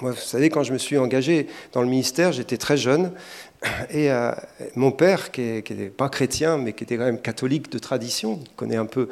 [0.00, 3.12] Moi, vous savez, quand je me suis engagé dans le ministère, j'étais très jeune.
[3.90, 4.32] Et euh,
[4.76, 8.76] mon père, qui n'était pas chrétien, mais qui était quand même catholique de tradition, connaît
[8.76, 9.08] un peu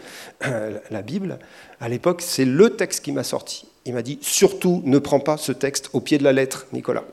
[0.46, 1.38] euh, la Bible,
[1.80, 3.66] à l'époque, c'est le texte qui m'a sorti.
[3.84, 7.04] Il m'a dit surtout ne prends pas ce texte au pied de la lettre, Nicolas.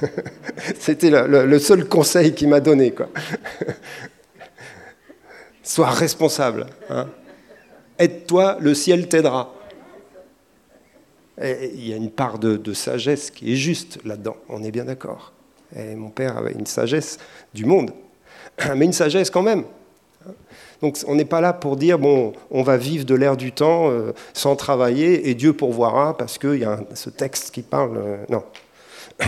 [0.78, 2.94] C'était le, seul conseil qu'il m'a donné.
[5.62, 6.66] Sois responsable.
[6.90, 7.08] Hein.
[7.98, 9.54] Aide-toi, le ciel t'aidera.
[11.42, 15.32] il y a une part de, sagesse qui est juste là-dedans, on est bien d'accord.
[15.74, 17.18] Mon père avait une sagesse
[17.54, 17.92] du monde,
[18.76, 19.64] mais une sagesse quand même.
[20.82, 23.88] Donc on n'est pas là pour dire, bon, on va vivre de l'air du temps
[23.90, 27.96] euh, sans travailler et Dieu pourvoira parce qu'il y a ce texte qui parle.
[27.96, 28.42] Euh, non.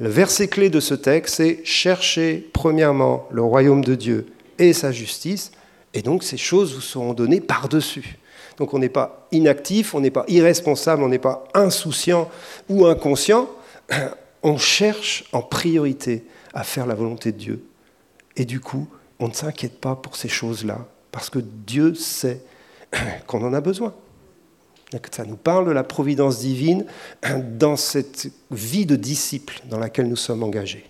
[0.00, 4.28] Le verset clé de ce texte, c'est chercher premièrement le royaume de Dieu
[4.60, 5.50] et sa justice,
[5.92, 8.16] et donc ces choses vous seront données par-dessus.
[8.58, 12.30] Donc on n'est pas inactif, on n'est pas irresponsable, on n'est pas insouciant
[12.68, 13.50] ou inconscient,
[14.42, 16.24] on cherche en priorité
[16.54, 17.64] à faire la volonté de Dieu.
[18.36, 22.42] Et du coup, on ne s'inquiète pas pour ces choses-là, parce que Dieu sait
[23.26, 23.94] qu'on en a besoin.
[25.10, 26.86] Ça nous parle de la providence divine
[27.58, 30.88] dans cette vie de disciple dans laquelle nous sommes engagés.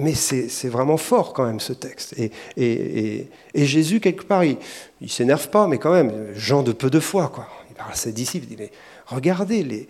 [0.00, 2.16] Mais c'est vraiment fort quand même ce texte.
[2.56, 4.56] Et, Jésus, quelque part, il
[5.00, 7.28] ne s'énerve pas, mais quand même, Jean de peu de foi.
[7.28, 7.46] Quoi.
[7.70, 8.72] Il parle à ses disciples, il dit, mais
[9.06, 9.88] regardez les,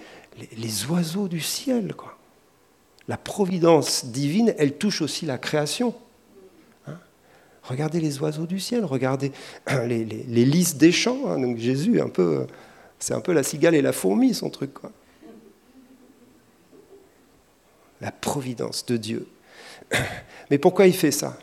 [0.56, 1.94] les, oiseaux du ciel.
[1.94, 2.17] Quoi.
[3.08, 5.94] La providence divine, elle touche aussi la création.
[6.86, 6.98] Hein.
[7.62, 9.32] regardez les oiseaux du ciel, regardez
[9.86, 11.26] les, les lys des champs.
[11.26, 11.40] Hein.
[11.40, 12.46] donc Jésus, un peu
[12.98, 14.74] c'est un peu la cigale et la fourmi, son truc.
[14.74, 14.90] Quoi.
[18.00, 19.28] La providence de Dieu.
[20.50, 21.38] Mais pourquoi il fait ça?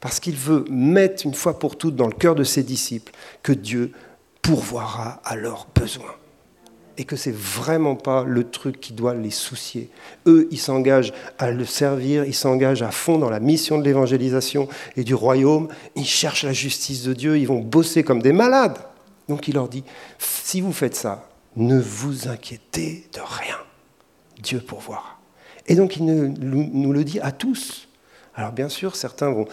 [0.00, 3.52] Parce qu'il veut mettre une fois pour toutes dans le cœur de ses disciples que
[3.52, 3.92] Dieu
[4.42, 6.14] pourvoira à leurs besoins.
[6.98, 9.90] Et que c'est vraiment pas le truc qui doit les soucier.
[10.26, 14.68] Eux, ils s'engagent à le servir, ils s'engagent à fond dans la mission de l'évangélisation
[14.96, 15.68] et du royaume.
[15.94, 18.78] Ils cherchent la justice de Dieu, ils vont bosser comme des malades.
[19.28, 19.84] Donc il leur dit,
[20.18, 23.56] si vous faites ça, ne vous inquiétez de rien.
[24.40, 25.18] Dieu pourvoira.
[25.66, 27.88] Et donc il nous le dit à tous.
[28.34, 29.48] Alors bien sûr, certains vont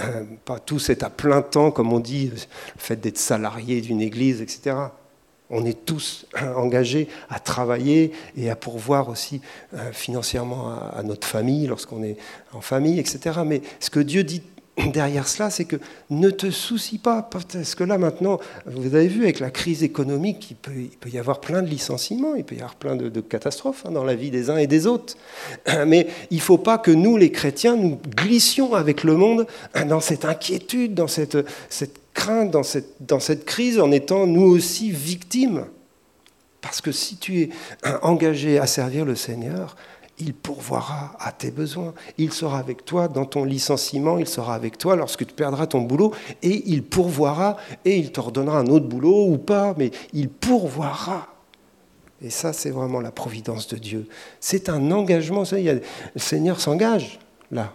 [0.00, 2.40] euh, pas tous être à plein temps, comme on dit, le
[2.76, 4.76] fait d'être salarié d'une église, etc.
[5.50, 9.40] On est tous engagés à travailler et à pourvoir aussi
[9.74, 12.16] euh, financièrement à notre famille lorsqu'on est
[12.52, 13.40] en famille, etc.
[13.44, 14.42] Mais ce que Dieu dit
[14.92, 15.76] derrière cela, c'est que
[16.10, 20.50] ne te soucie pas, parce que là maintenant, vous avez vu avec la crise économique,
[20.50, 23.90] il peut, y avoir plein de licenciements, il peut y avoir plein de, catastrophes hein,
[23.90, 25.16] dans la vie des uns et des autres.
[25.86, 29.46] Mais il ne faut pas que nous, les chrétiens, nous glissions avec le monde
[29.88, 31.38] dans cette inquiétude, dans cette,
[32.16, 32.62] crainte, dans
[33.20, 35.66] cette, crise, en étant nous aussi victimes.
[36.60, 37.50] Parce que si tu es
[38.02, 39.76] engagé à servir le Seigneur,
[40.18, 41.92] il pourvoira à tes besoins.
[42.18, 45.82] Il sera avec toi dans ton licenciement, il sera avec toi lorsque tu perdras ton
[45.82, 50.30] boulot, et il pourvoira, et il te redonnera un autre boulot ou pas, mais il
[50.30, 51.28] pourvoira.
[52.22, 54.08] Et ça, c'est vraiment la providence de Dieu.
[54.40, 55.44] C'est un engagement.
[55.52, 55.80] Le
[56.16, 57.18] Seigneur s'engage
[57.50, 57.70] là,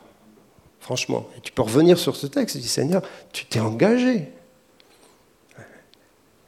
[0.81, 1.29] franchement.
[1.43, 4.33] Tu peux revenir sur ce texte et dire, Seigneur, tu t'es engagé.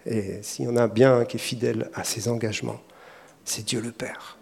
[0.05, 2.81] Et s'il y en a bien qui est fidèle à ses engagements,
[3.45, 4.37] c'est Dieu le Père.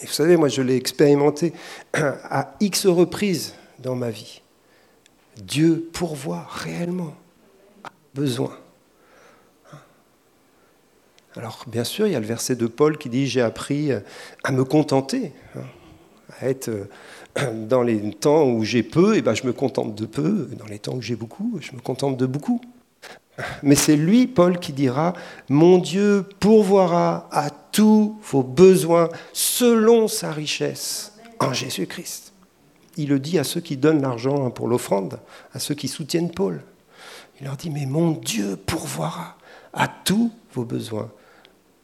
[0.00, 1.52] Et vous savez, moi je l'ai expérimenté
[1.92, 4.40] à X reprises dans ma vie.
[5.36, 7.14] Dieu pourvoit réellement
[7.84, 8.56] à besoin.
[11.36, 13.90] Alors bien sûr, il y a le verset de Paul qui dit J'ai appris
[14.44, 15.64] à me contenter, hein,
[16.40, 16.88] à être euh,
[17.68, 20.78] dans les temps où j'ai peu, et ben je me contente de peu, dans les
[20.78, 22.60] temps où j'ai beaucoup, je me contente de beaucoup.
[23.62, 25.12] Mais c'est lui, Paul, qui dira,
[25.48, 32.32] Mon Dieu pourvoira à tous vos besoins selon sa richesse en Jésus-Christ.
[32.96, 35.20] Il le dit à ceux qui donnent l'argent pour l'offrande,
[35.52, 36.62] à ceux qui soutiennent Paul.
[37.40, 39.36] Il leur dit, mais mon Dieu pourvoira
[39.72, 41.10] à tous vos besoins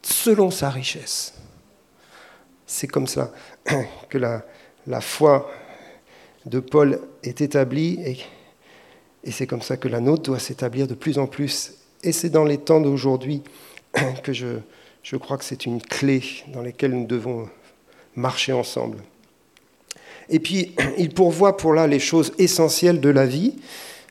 [0.02, 1.34] selon sa richesse.
[2.66, 3.30] C'est comme ça
[4.08, 4.42] que la,
[4.86, 5.50] la foi
[6.46, 7.98] de Paul est établie
[9.24, 11.74] et c'est comme ça que la nôtre doit s'établir de plus en plus.
[12.02, 13.42] Et c'est dans les temps d'aujourd'hui
[14.22, 14.58] que je,
[15.02, 17.48] je crois que c'est une clé dans laquelle nous devons
[18.14, 18.98] marcher ensemble.
[20.28, 23.54] Et puis, il pourvoit pour là les choses essentielles de la vie,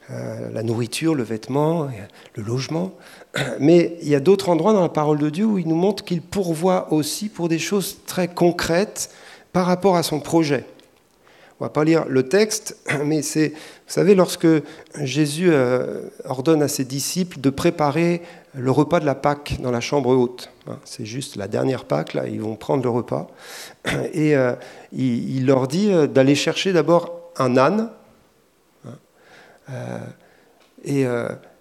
[0.09, 1.89] euh, la nourriture, le vêtement,
[2.35, 2.93] le logement.
[3.59, 6.03] Mais il y a d'autres endroits dans la parole de Dieu où il nous montre
[6.03, 9.11] qu'il pourvoit aussi pour des choses très concrètes
[9.53, 10.65] par rapport à son projet.
[11.59, 13.55] On va pas lire le texte, mais c'est, vous
[13.87, 14.47] savez, lorsque
[14.99, 18.21] Jésus euh, ordonne à ses disciples de préparer
[18.55, 20.51] le repas de la Pâque dans la chambre haute.
[20.67, 20.77] Hein.
[20.83, 23.27] C'est juste la dernière Pâque, là, ils vont prendre le repas.
[24.13, 24.53] Et euh,
[24.91, 27.89] il, leur dit euh, d'aller chercher d'abord un âne.
[30.83, 31.05] Et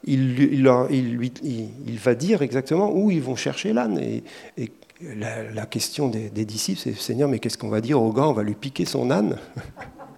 [0.05, 3.99] il, il, va dire exactement où ils vont chercher l'âne.
[3.99, 4.73] Et,
[5.17, 8.29] la, question des, disciples, c'est Seigneur, mais qu'est-ce qu'on va dire au gars?
[8.29, 9.39] On va lui piquer son âne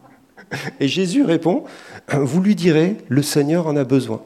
[0.81, 1.65] Et Jésus répond
[2.13, 4.23] Vous lui direz, le Seigneur en a besoin.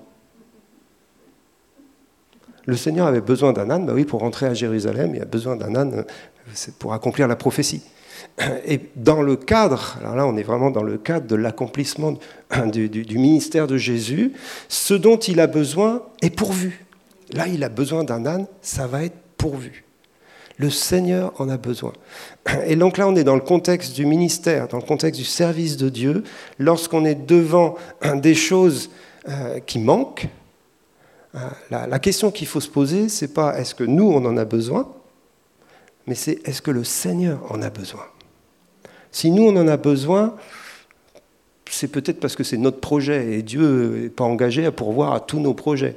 [2.66, 5.56] Le Seigneur avait besoin d'un âne, bah oui, pour rentrer à Jérusalem, il a besoin
[5.56, 6.04] d'un âne
[6.78, 7.82] pour accomplir la prophétie.
[8.66, 12.14] Et dans le cadre, alors là on est vraiment dans le cadre de l'accomplissement
[12.66, 14.32] du, ministère de Jésus,
[14.68, 16.84] ce dont il a besoin est pourvu.
[17.32, 19.84] Là il a besoin d'un âne, ça va être pourvu.
[20.58, 21.92] Le Seigneur en a besoin.
[22.66, 25.76] Et donc là on est dans le contexte du ministère, dans le contexte du service
[25.76, 26.24] de Dieu,
[26.58, 27.76] lorsqu'on est devant
[28.16, 28.90] des choses
[29.28, 30.28] euh, qui manquent,
[31.34, 34.44] Hein, la, question qu'il faut se poser, c'est pas est-ce que nous on en a
[34.44, 34.88] besoin,
[36.06, 38.04] mais c'est est-ce que le Seigneur en a besoin.
[39.12, 40.36] Si nous on en a besoin,
[41.70, 45.20] c'est peut-être parce que c'est notre projet et Dieu n'est pas engagé à pourvoir à
[45.20, 45.96] tous nos projets.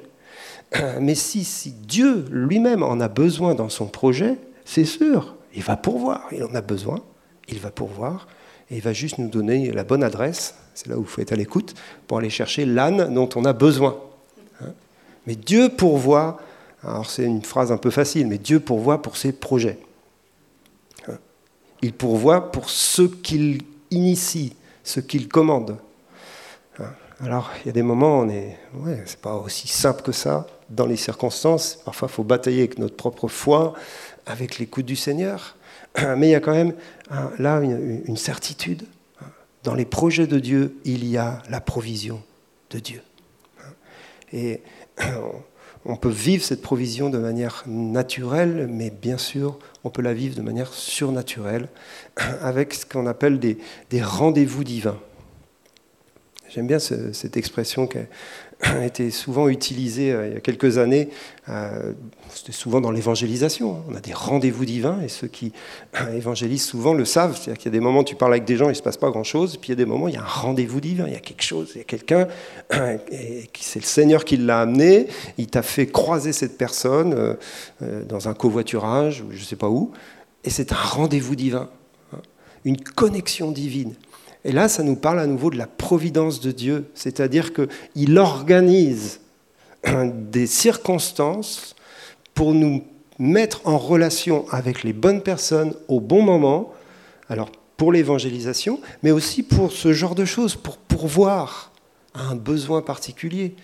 [0.99, 5.77] Mais si, si Dieu lui-même en a besoin dans son projet, c'est sûr, il va
[5.77, 6.27] pourvoir.
[6.31, 6.99] Il en a besoin,
[7.47, 8.27] il va pourvoir,
[8.69, 11.33] et il va juste nous donner la bonne adresse, c'est là où il faut être
[11.33, 11.73] à l'écoute,
[12.07, 13.97] pour aller chercher l'âne dont on a besoin.
[15.27, 16.39] Mais Dieu pourvoit,
[16.83, 19.79] alors c'est une phrase un peu facile, mais Dieu pourvoit pour ses projets.
[21.07, 21.17] Hein.
[21.81, 25.77] Il pourvoit pour ce qu'il initie, ce qu'il commande.
[26.79, 26.93] Hein.
[27.19, 30.47] Alors, il y a des moments, on est, ouais, c'est pas aussi simple que ça
[30.69, 31.77] dans les circonstances.
[31.85, 33.73] Parfois, il faut batailler avec notre propre foi,
[34.25, 35.55] avec l'écoute du Seigneur.
[36.17, 36.73] Mais il y a quand même
[37.37, 38.85] là une certitude.
[39.63, 42.23] Dans les projets de Dieu, il y a la provision
[42.71, 43.01] de Dieu.
[44.33, 44.61] Et
[45.85, 50.35] on peut vivre cette provision de manière naturelle, mais bien sûr, on peut la vivre
[50.35, 51.69] de manière surnaturelle,
[52.41, 53.57] avec ce qu'on appelle des,
[54.01, 54.99] rendez-vous divins.
[56.49, 57.99] J'aime bien cette expression qui
[58.85, 61.09] été souvent utilisée euh, il y a quelques années.
[61.49, 61.93] Euh,
[62.29, 63.75] c'était souvent dans l'évangélisation.
[63.75, 63.83] Hein.
[63.89, 65.53] On a des rendez-vous divins et ceux qui
[66.13, 67.35] évangélisent souvent le savent.
[67.35, 68.83] C'est-à-dire qu'il y a des moments où tu parles avec des gens, il ne se
[68.83, 69.57] passe pas grand-chose.
[69.57, 71.05] Puis il y a des moments où il y a un rendez-vous divin.
[71.07, 72.27] Il y a quelque chose, il y a quelqu'un,
[73.59, 75.07] c'est le Seigneur qui l'a amené.
[75.37, 77.37] Il t'a fait croiser cette personne
[77.81, 79.91] euh, dans un covoiturage ou je ne sais pas où.
[80.43, 81.69] Et c'est un rendez-vous divin,
[82.13, 82.19] hein.
[82.65, 83.93] une connexion divine.
[84.43, 89.19] Et là, ça nous parle à nouveau de la providence de Dieu, c'est-à-dire qu'il organise
[90.13, 91.75] des circonstances
[92.33, 92.83] pour nous
[93.19, 96.73] mettre en relation avec les bonnes personnes au bon moment,
[97.29, 101.71] alors pour l'évangélisation, mais aussi pour ce genre de choses, pour pourvoir
[102.13, 103.55] à un besoin particulier.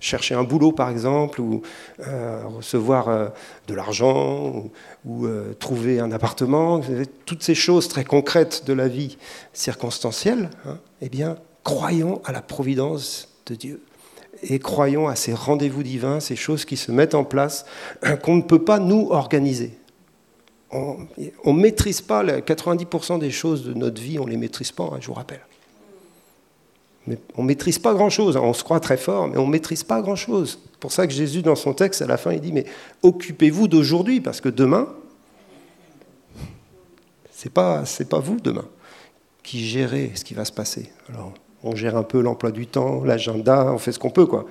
[0.00, 1.62] Chercher un boulot par exemple, ou
[2.06, 3.28] euh, recevoir euh,
[3.68, 4.64] de l'argent,
[5.04, 6.80] ou, euh, trouver un appartement,
[7.26, 9.16] toutes ces choses très concrètes de la vie
[9.52, 13.82] circonstancielle, hein, eh bien, croyons à la providence de Dieu.
[14.42, 17.64] Et croyons à ces rendez-vous divins, ces choses qui se mettent en place,
[18.22, 19.78] qu'on ne peut pas nous organiser.
[20.72, 21.06] On
[21.46, 24.98] ne maîtrise pas 90% des choses de notre vie, on ne les maîtrise pas, hein,
[25.00, 25.40] je vous rappelle
[27.36, 28.36] on ne maîtrise pas grand-chose.
[28.36, 30.58] On se croit très fort, mais on ne maîtrise pas grand-chose.
[30.72, 32.64] C'est pour ça que Jésus, dans son texte, à la fin, il dit, mais
[33.02, 34.88] occupez-vous d'aujourd'hui, parce que demain,
[37.32, 38.64] ce n'est pas, pas vous, demain,
[39.42, 40.90] qui gérez ce qui va se passer.
[41.08, 44.46] Alors, on gère un peu l'emploi du temps, l'agenda, on fait ce qu'on peut, quoi.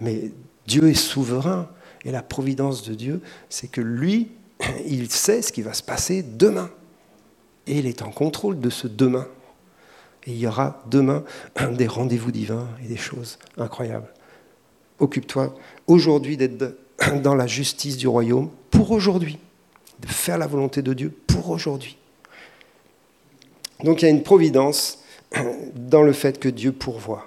[0.00, 0.32] Mais
[0.66, 1.68] Dieu est souverain,
[2.04, 4.30] et la providence de Dieu, c'est que lui,
[4.86, 6.70] il sait ce qui va se passer demain.
[7.66, 9.26] Et il est en contrôle de ce demain.
[10.26, 11.24] Et il y aura demain
[11.72, 14.12] des rendez-vous divins et des choses incroyables.
[14.98, 15.54] Occupe-toi
[15.86, 16.76] aujourd'hui d'être
[17.22, 19.38] dans la justice du royaume pour aujourd'hui,
[20.00, 21.96] de faire la volonté de Dieu pour aujourd'hui.
[23.82, 25.02] Donc il y a une providence
[25.74, 27.26] dans le fait que Dieu pourvoit.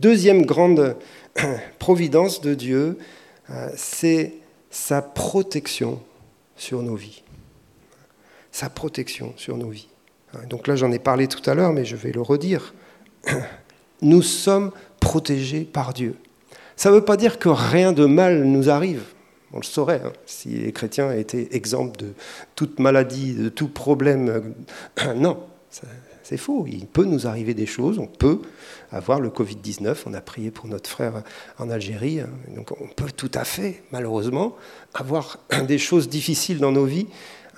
[0.00, 0.96] Deuxième grande
[1.78, 2.98] providence de Dieu,
[3.50, 4.34] euh, c'est
[4.70, 6.02] sa protection
[6.56, 7.22] sur nos vies.
[8.52, 9.88] Sa protection sur nos vies.
[10.48, 12.74] Donc là, j'en ai parlé tout à l'heure, mais je vais le redire.
[14.02, 16.16] Nous sommes protégés par Dieu.
[16.76, 19.02] Ça ne veut pas dire que rien de mal nous arrive.
[19.52, 22.12] On le saurait hein, si les chrétiens étaient exempts de
[22.54, 24.54] toute maladie, de tout problème.
[25.16, 25.38] Non,
[26.22, 26.66] c'est faux.
[26.68, 27.98] Il peut nous arriver des choses.
[27.98, 28.40] On peut
[28.90, 29.96] avoir le Covid-19.
[30.06, 31.22] On a prié pour notre frère
[31.58, 32.20] en Algérie.
[32.20, 32.28] Hein.
[32.54, 34.56] Donc on peut tout à fait, malheureusement,
[34.92, 37.06] avoir des choses difficiles dans nos vies.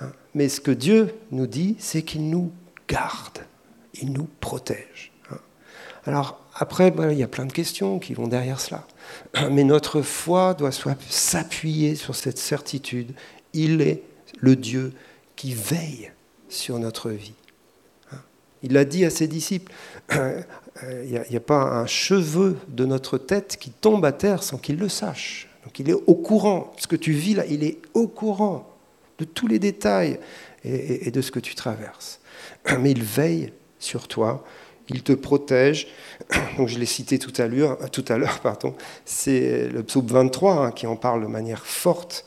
[0.01, 0.11] Hein.
[0.33, 2.51] Mais ce que Dieu nous dit, c'est qu'il nous
[2.87, 3.39] garde,
[4.01, 5.11] il nous protège.
[5.31, 5.37] Hein.
[6.05, 8.85] Alors après, il y a plein de questions qui vont derrière cela.
[9.51, 10.71] Mais notre foi doit
[11.09, 13.13] s'appuyer sur cette certitude.
[13.53, 14.03] Il est
[14.39, 14.93] le Dieu
[15.35, 16.11] qui veille
[16.49, 17.33] sur notre vie.
[18.61, 19.71] Il l'a dit à ses disciples,
[20.11, 24.77] il n'y a, pas un cheveu de notre tête qui tombe à terre sans qu'il
[24.77, 25.47] le sache.
[25.63, 26.73] Donc il est au courant.
[26.77, 28.68] Ce que tu vis là, il est au courant
[29.19, 30.19] de tous les détails
[30.63, 32.19] et, de ce que tu traverses.
[32.79, 34.43] Mais il veille sur toi,
[34.89, 35.87] il te protège.
[36.65, 38.75] Je l'ai cité tout à l'heure, tout à l'heure pardon.
[39.05, 42.25] C'est le psaume 23 hein, qui en parle de manière forte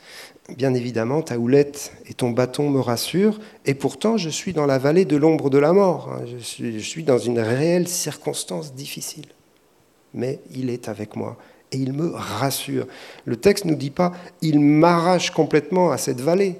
[0.56, 4.78] bien évidemment, ta houlette et ton bâton me rassurent, et pourtant je suis dans la
[4.78, 6.24] vallée de l'ombre de la mort, hein.
[6.26, 9.26] je suis, je suis dans une réelle circonstance difficile.
[10.14, 11.38] Mais il est avec moi
[11.70, 12.86] et il me rassure.
[13.24, 14.12] Le texte ne nous dit pas
[14.42, 16.58] il m'arrache complètement à cette vallée.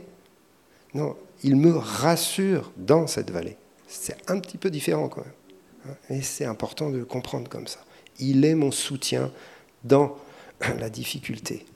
[0.95, 3.57] Non, il me rassure dans cette vallée.
[3.86, 5.97] C'est un petit peu différent quand même.
[6.11, 7.80] Et c'est important de le comprendre comme ça.
[8.18, 9.32] Il est mon soutien
[9.84, 10.16] dans
[10.78, 11.66] la difficulté.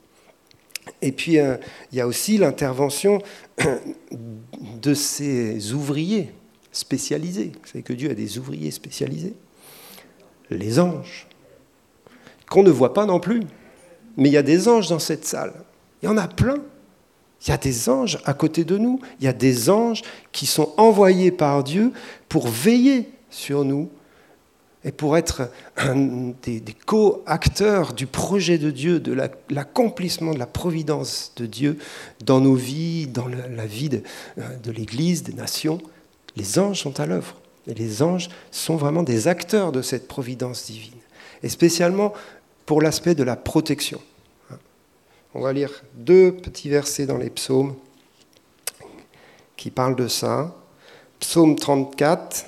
[1.02, 1.56] Et puis, euh,
[1.90, 3.20] il y a aussi l'intervention
[4.80, 6.32] de ces ouvriers
[6.70, 7.52] spécialisés.
[7.60, 9.34] Vous savez que Dieu a des ouvriers spécialisés.
[10.50, 11.26] Les anges,
[12.48, 13.40] qu'on ne voit pas non plus.
[14.16, 15.52] Mais il y a des anges dans cette salle.
[16.02, 16.62] Il y en a plein.
[17.42, 19.00] Il y a des anges à côté de nous.
[19.20, 21.92] Il y a des anges qui sont envoyés par Dieu
[22.28, 23.90] pour veiller sur nous
[24.84, 25.50] et pour être
[26.44, 29.12] des, co-acteurs du projet de Dieu, de
[29.50, 31.78] l'accomplissement de la providence de Dieu
[32.24, 34.02] dans nos vies, dans la vie de,
[34.38, 35.80] euh, de l'Église, des nations,
[36.36, 37.34] les anges sont à l'œuvre.
[37.66, 40.92] Et les anges sont vraiment des acteurs de cette providence divine.
[41.42, 42.12] Et spécialement
[42.64, 44.00] pour l'aspect de la protection.
[45.34, 47.74] On va lire deux petits versets dans les psaumes
[49.56, 50.54] qui parlent de ça.
[51.20, 52.46] Psaume 34,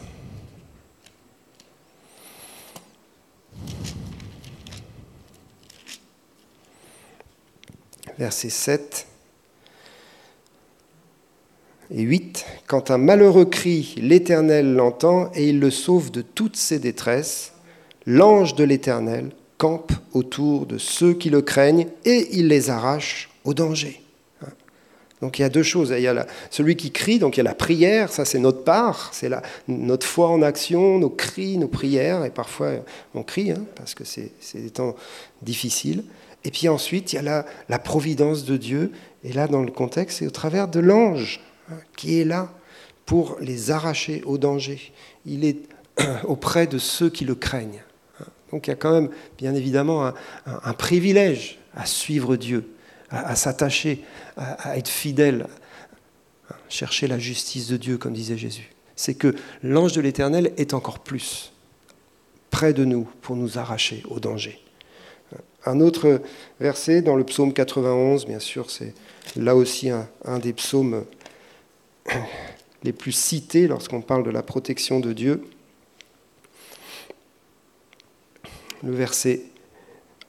[8.19, 9.07] versets 7
[11.91, 12.45] et 8.
[12.67, 17.53] Quand un malheureux crie, l'Éternel l'entend et il le sauve de toutes ses détresses.
[18.07, 23.55] L'ange de l'Éternel campe autour de ceux qui le craignent et il les arrache au
[23.55, 24.01] danger.
[25.21, 25.93] Donc il y a deux choses.
[25.97, 28.63] Il y a celui qui crie, donc il y a la prière, ça c'est notre
[28.63, 29.31] part, c'est
[29.67, 32.75] notre foi en action, nos cris, nos prières, et parfois
[33.15, 34.95] on crie, hein, parce que c'est des temps
[35.43, 36.05] difficiles.
[36.45, 38.93] Et puis ensuite, il y a la, providence de Dieu.
[39.25, 41.41] Et là, dans le contexte, c'est au travers de l'ange
[41.71, 42.53] hein, qui est là
[43.07, 44.93] pour les arracher au danger.
[45.27, 45.59] Il est
[46.25, 47.83] auprès de ceux qui le craignent.
[48.53, 50.13] Donc il y a quand même, bien évidemment,
[50.47, 52.71] un, privilège à suivre Dieu,
[53.11, 54.05] à, s'attacher,
[54.37, 55.47] à, à, être fidèle,
[56.51, 58.71] à chercher la justice de Dieu, comme disait Jésus.
[58.97, 61.53] C'est que l'ange de l'Éternel est encore plus
[62.51, 64.61] près de nous pour nous arracher au danger.
[65.67, 66.23] Un autre
[66.61, 68.95] verset dans le psaume 91, bien sûr, c'est
[69.37, 71.05] là aussi un, des psaumes
[72.85, 75.45] les plus cités lorsqu'on parle de la protection de Dieu.
[78.83, 79.43] Le verset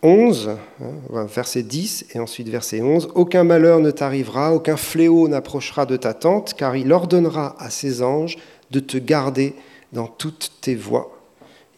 [0.02, 0.50] 11,
[0.82, 5.98] hein, verset 10 et ensuite verset 11, Aucun malheur ne t'arrivera, aucun fléau n'approchera de
[5.98, 8.38] ta tente, car il ordonnera à ses anges
[8.72, 9.56] de te garder
[9.92, 11.12] dans toutes tes voies.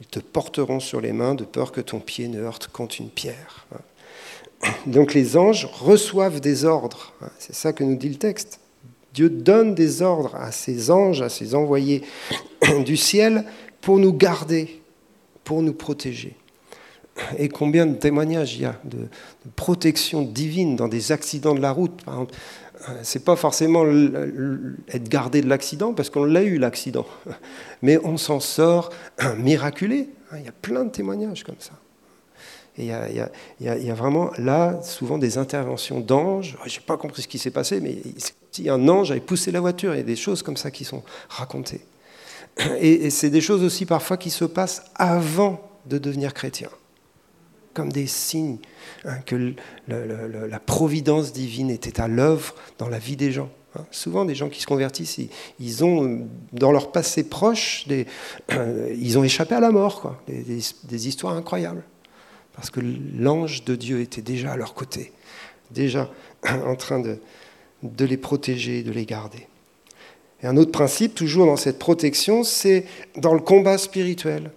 [0.02, 3.10] Ils te porteront sur les mains de peur que ton pied ne heurte contre une
[3.10, 3.68] pierre.
[4.86, 7.14] Donc les anges reçoivent des ordres.
[7.40, 8.60] C'est ça que nous dit le texte.
[9.14, 12.04] Dieu donne des ordres à ses anges, à ses envoyés
[12.86, 13.46] du ciel
[13.82, 14.82] pour nous garder,
[15.44, 16.36] pour nous protéger.
[17.38, 19.08] Et combien de témoignages il y a de,
[19.56, 22.02] protection divine dans des accidents de la route.
[22.04, 22.36] Par exemple,
[23.04, 27.06] c'est pas forcément être gardé de l'accident, parce qu'on l'a eu l'accident,
[27.82, 28.90] mais on s'en sort
[29.38, 30.10] miraculé.
[30.36, 31.74] Il y a plein de témoignages comme ça.
[32.78, 33.28] Et il
[33.60, 36.58] y, a, vraiment là souvent des interventions d'anges.
[36.66, 37.98] Je n'ai pas compris ce qui s'est passé, mais
[38.52, 40.86] si un ange avait poussé la voiture, il y a des choses comme ça qui
[40.86, 41.82] sont racontées.
[42.80, 46.70] Et c'est des choses aussi parfois qui se passent avant de devenir chrétien
[47.74, 48.58] comme des signes
[49.06, 49.54] hein, que
[49.88, 53.50] la providence divine était à l'œuvre dans la vie des gens.
[53.76, 53.86] Hein.
[53.92, 55.20] Souvent, des gens qui se convertissent,
[55.60, 57.88] ils, ont, dans leur passé proche,
[58.98, 60.18] ils ont échappé à la mort.
[60.28, 61.84] Des, histoires incroyables.
[62.54, 62.82] Parce que
[63.18, 65.14] l'ange de Dieu était déjà à leur côté,
[65.72, 66.12] déjà
[66.48, 67.20] en train de,
[67.84, 69.48] de les protéger, de les garder.
[70.44, 74.52] Et un autre principe, toujours dans cette protection, c'est dans le combat spirituel.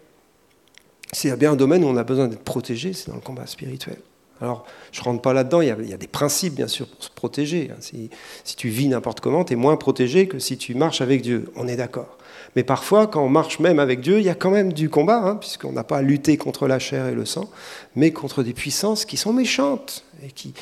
[1.14, 3.20] S'il y a bien un domaine où on a besoin d'être protégé, c'est dans le
[3.20, 3.96] combat spirituel.
[4.40, 7.10] Alors, je ne rentre pas là-dedans, il, y a des principes, bien sûr, pour se
[7.10, 7.70] protéger.
[7.72, 7.76] Hein.
[7.80, 11.52] Si, tu vis n'importe comment, tu es moins protégé que si tu marches avec Dieu.
[11.54, 12.18] On est d'accord.
[12.56, 15.18] Mais parfois, quand on marche même avec Dieu, il y a quand même du combat,
[15.18, 17.48] hein, puisqu'on n'a pas à lutter contre la chair et le sang,
[17.94, 20.52] mais contre des puissances qui sont méchantes et qui,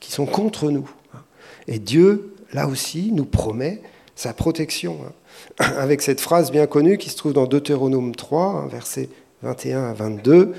[0.00, 0.90] sont contre nous.
[1.14, 1.20] Hein.
[1.68, 3.82] Et Dieu, là aussi, nous promet
[4.16, 4.98] sa protection.
[5.58, 9.08] Avec cette phrase bien connue qui se trouve dans Deutéronome 3, versets
[9.42, 10.54] 21 à 22,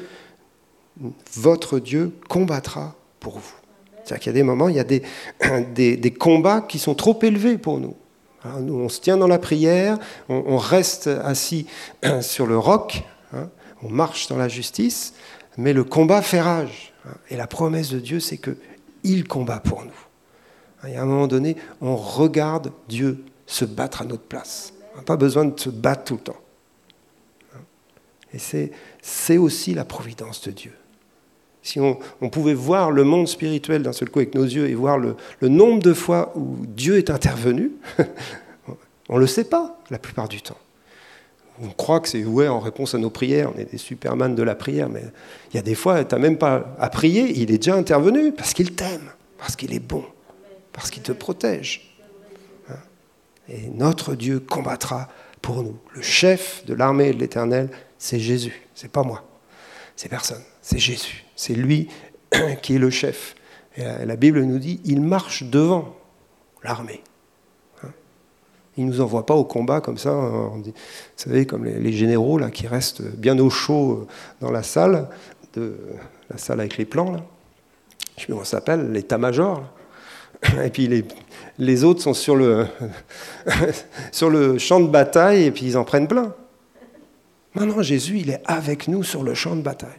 [1.36, 3.54] Votre Dieu combattra pour vous.
[4.04, 5.04] C'est-à-dire qu'il y a des moments, il y a des,
[5.98, 7.96] des, combats qui sont trop élevés pour nous.
[8.60, 9.98] nous, on se tient dans la prière,
[10.30, 11.68] on, reste assis
[12.22, 13.04] sur le roc,
[13.34, 13.50] hein,
[13.84, 15.14] on marche dans la justice,
[15.58, 16.94] mais le combat fait rage.
[17.08, 17.14] Hein.
[17.30, 20.90] Et la promesse de Dieu, c'est qu'il combat pour nous.
[20.90, 24.74] Et à un moment donné, on regarde Dieu se battre à notre place.
[24.94, 26.38] On n'a pas besoin de se battre tout le temps.
[28.34, 28.72] Et
[29.02, 30.72] c'est aussi la providence de Dieu.
[31.64, 31.96] Si on,
[32.30, 35.82] pouvait voir le monde spirituel d'un seul coup avec nos yeux et voir le, nombre
[35.82, 37.72] de fois où Dieu est intervenu,
[39.10, 40.58] on ne le sait pas la plupart du temps.
[41.62, 44.42] On croit que c'est ouais en réponse à nos prières, on est des superman de
[44.42, 45.04] la prière, mais
[45.52, 48.32] il y a des fois, tu n'as même pas à prier, il est déjà intervenu
[48.32, 50.04] parce qu'il t'aime, parce qu'il est bon,
[50.74, 51.96] parce qu'il te protège.
[53.50, 55.10] Et notre Dieu combattra
[55.42, 55.78] pour nous.
[55.94, 57.70] Le chef de l'armée de l'Éternel,
[58.02, 58.68] c'est Jésus.
[58.74, 59.24] C'est pas moi.
[59.95, 60.41] C'est personne.
[60.64, 61.24] C'est Jésus.
[61.36, 61.88] C'est lui
[62.64, 63.36] qui est le chef.
[63.78, 65.95] Et la Bible nous dit, il marche devant
[66.64, 67.04] l'armée.
[67.84, 67.89] Hein?
[68.76, 70.74] Il ne nous envoie pas au combat comme ça, vous
[71.16, 74.08] savez, comme les, généraux là, qui restent bien au chaud
[74.41, 75.08] dans la salle,
[75.56, 77.22] la salle avec les plans, là.
[78.18, 79.62] je sais pas comment s'appelle, l'état-major.
[80.64, 81.06] Et puis
[81.60, 82.68] les, autres sont sur le
[84.58, 86.34] champ de bataille et puis ils en prennent plein.
[87.54, 89.89] Maintenant, Jésus, il est avec nous sur le champ de bataille.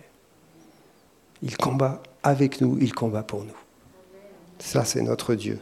[1.42, 3.56] Il combat avec nous, il combat pour nous.
[4.58, 5.58] Ça, c'est notre Dieu.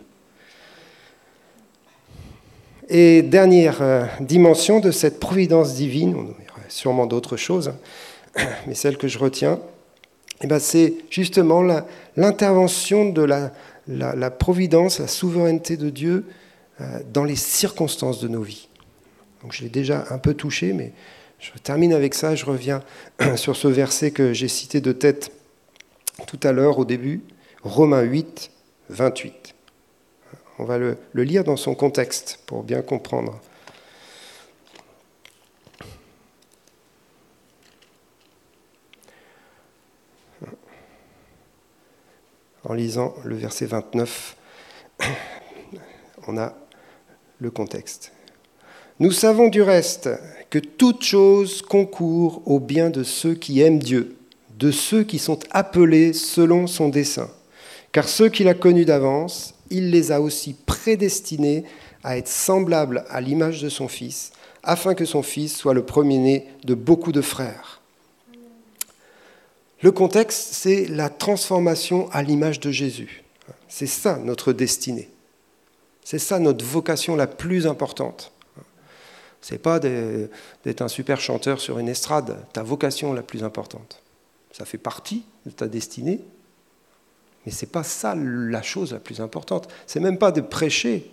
[2.88, 7.72] Et dernière euh, dimension de cette providence divine, on aurait sûrement d'autres choses,
[8.66, 9.60] mais celle que je retiens,
[10.42, 11.62] eh ben, c'est justement
[12.16, 13.52] l'intervention de la,
[13.86, 16.26] la, providence, la souveraineté de Dieu
[16.80, 18.68] euh, dans les circonstances de nos vies.
[19.42, 20.92] Donc je l'ai déjà un peu touché, mais
[21.40, 22.34] je termine avec ça.
[22.34, 22.82] Je reviens
[23.36, 25.32] sur ce verset que j'ai cité de tête
[26.26, 27.22] tout à l'heure au début,
[27.62, 28.50] Romains 8,
[28.90, 29.54] 28.
[30.58, 33.40] On va le lire dans son contexte pour bien comprendre.
[42.70, 44.36] en lisant le verset 29,
[46.28, 46.54] on a
[47.38, 48.12] le contexte.
[49.00, 50.10] Nous savons du reste
[50.50, 54.14] que toute chose concourt au bien de ceux qui aiment Dieu,
[54.58, 57.30] de ceux qui sont appelés selon son dessein.
[57.92, 61.64] Car ceux qu'il a connus d'avance, il les a aussi prédestinés
[62.04, 64.32] à être semblables à l'image de son Fils,
[64.62, 67.80] afin que son Fils soit le premier-né de beaucoup de frères.
[69.80, 73.24] Le contexte, c'est la transformation à l'image de Jésus.
[73.66, 75.08] C'est ça notre destinée.
[76.04, 78.32] C'est ça notre vocation la plus importante.
[79.40, 84.02] C'est pas d'être un super chanteur sur une estrade, ta vocation la plus importante.
[84.52, 86.20] Ça fait partie de ta destinée,
[87.46, 89.68] mais c'est pas ça la chose la plus importante.
[89.86, 91.10] C'est même pas de prêcher.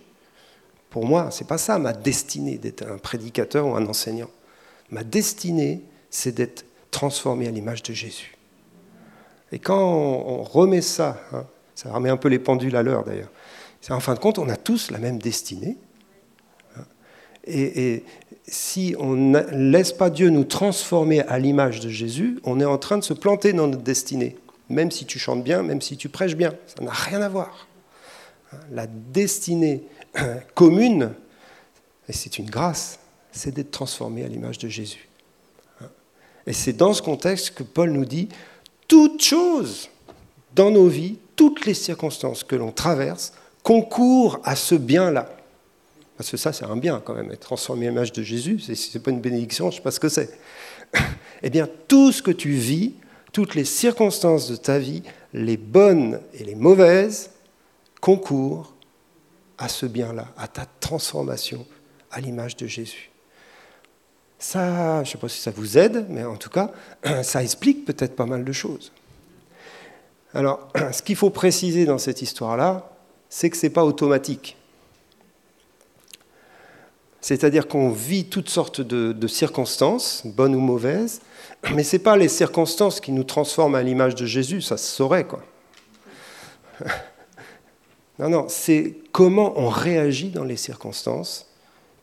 [0.90, 4.30] Pour moi, c'est pas ça ma destinée d'être un prédicateur ou un enseignant.
[4.90, 8.36] Ma destinée, c'est d'être transformé à l'image de Jésus.
[9.52, 13.30] Et quand on remet ça, hein, ça remet un peu les pendules à l'heure d'ailleurs,
[13.90, 15.78] en fin de compte, on a tous la même destinée.
[17.48, 18.04] Et,
[18.50, 22.78] si on ne laisse pas Dieu nous transformer à l'image de Jésus, on est en
[22.78, 24.36] train de se planter dans notre destinée.
[24.70, 27.66] Même si tu chantes bien, même si tu prêches bien, ça n'a rien à voir.
[28.70, 29.82] La destinée
[30.54, 31.12] commune,
[32.08, 32.98] et c'est une grâce,
[33.32, 35.08] c'est d'être transformé à l'image de Jésus.
[36.46, 38.28] Et c'est dans ce contexte que Paul nous dit,
[38.86, 39.90] toute chose
[40.54, 45.28] dans nos vies, toutes les circonstances que l'on traverse, concourent à ce bien-là.
[46.18, 48.74] Parce que ça, c'est un bien quand même, être transformé à l'image de Jésus, si
[48.74, 50.36] ce n'est pas une bénédiction, je ne sais pas ce que c'est.
[51.42, 52.94] eh bien, tout ce que tu vis,
[53.32, 57.30] toutes les circonstances de ta vie, les bonnes et les mauvaises,
[58.00, 58.74] concourent
[59.58, 61.64] à ce bien-là, à ta transformation
[62.10, 63.10] à l'image de Jésus.
[64.40, 66.72] Ça, je ne sais pas si ça vous aide, mais en tout cas,
[67.22, 68.90] ça explique peut-être pas mal de choses.
[70.34, 72.90] Alors, ce qu'il faut préciser dans cette histoire-là,
[73.28, 74.57] c'est que ce n'est pas automatique.
[77.20, 81.20] C'est-à-dire qu'on vit toutes sortes de, circonstances, bonnes ou mauvaises,
[81.74, 84.86] mais ce n'est pas les circonstances qui nous transforment à l'image de Jésus, ça se
[84.94, 85.24] saurait.
[85.24, 85.42] Quoi.
[88.20, 91.46] Non, non, c'est comment on réagit dans les circonstances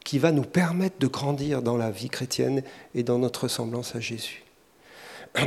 [0.06, 2.64] qui va nous permettre de grandir dans la vie chrétienne
[2.94, 4.46] et dans notre ressemblance à Jésus.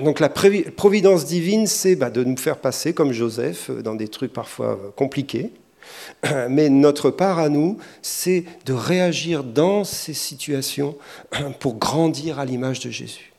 [0.05, 4.33] Donc la providence divine, c'est bah, de nous faire passer comme Joseph dans des trucs
[4.33, 5.53] parfois compliqués.
[6.49, 10.97] Mais notre part à nous, c'est de réagir dans ces situations
[11.61, 13.32] pour grandir à l'image de Jésus.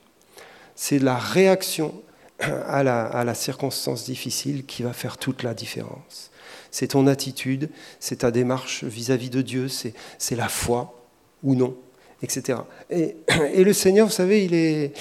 [0.76, 1.94] C'est la réaction
[2.40, 6.30] à la, à la circonstance difficile qui va faire toute la différence
[6.72, 7.70] c'est ton attitude,
[8.00, 11.02] c'est ta démarche vis-à-vis de Dieu, c'est la foi
[11.44, 11.76] ou non,
[12.22, 12.60] etc.
[12.90, 14.94] Et, le Seigneur, vous savez, il est,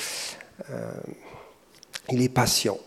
[0.71, 0.93] euh,
[2.11, 2.79] il est patient.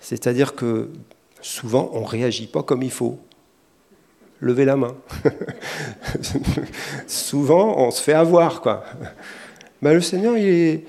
[0.00, 0.90] C'est-à-dire que
[1.44, 3.18] souvent, on ne réagit pas comme il faut.
[4.40, 4.96] Levez la main.
[7.06, 8.84] souvent, on se fait avoir, quoi.
[9.80, 10.84] Mais le Seigneur, il est,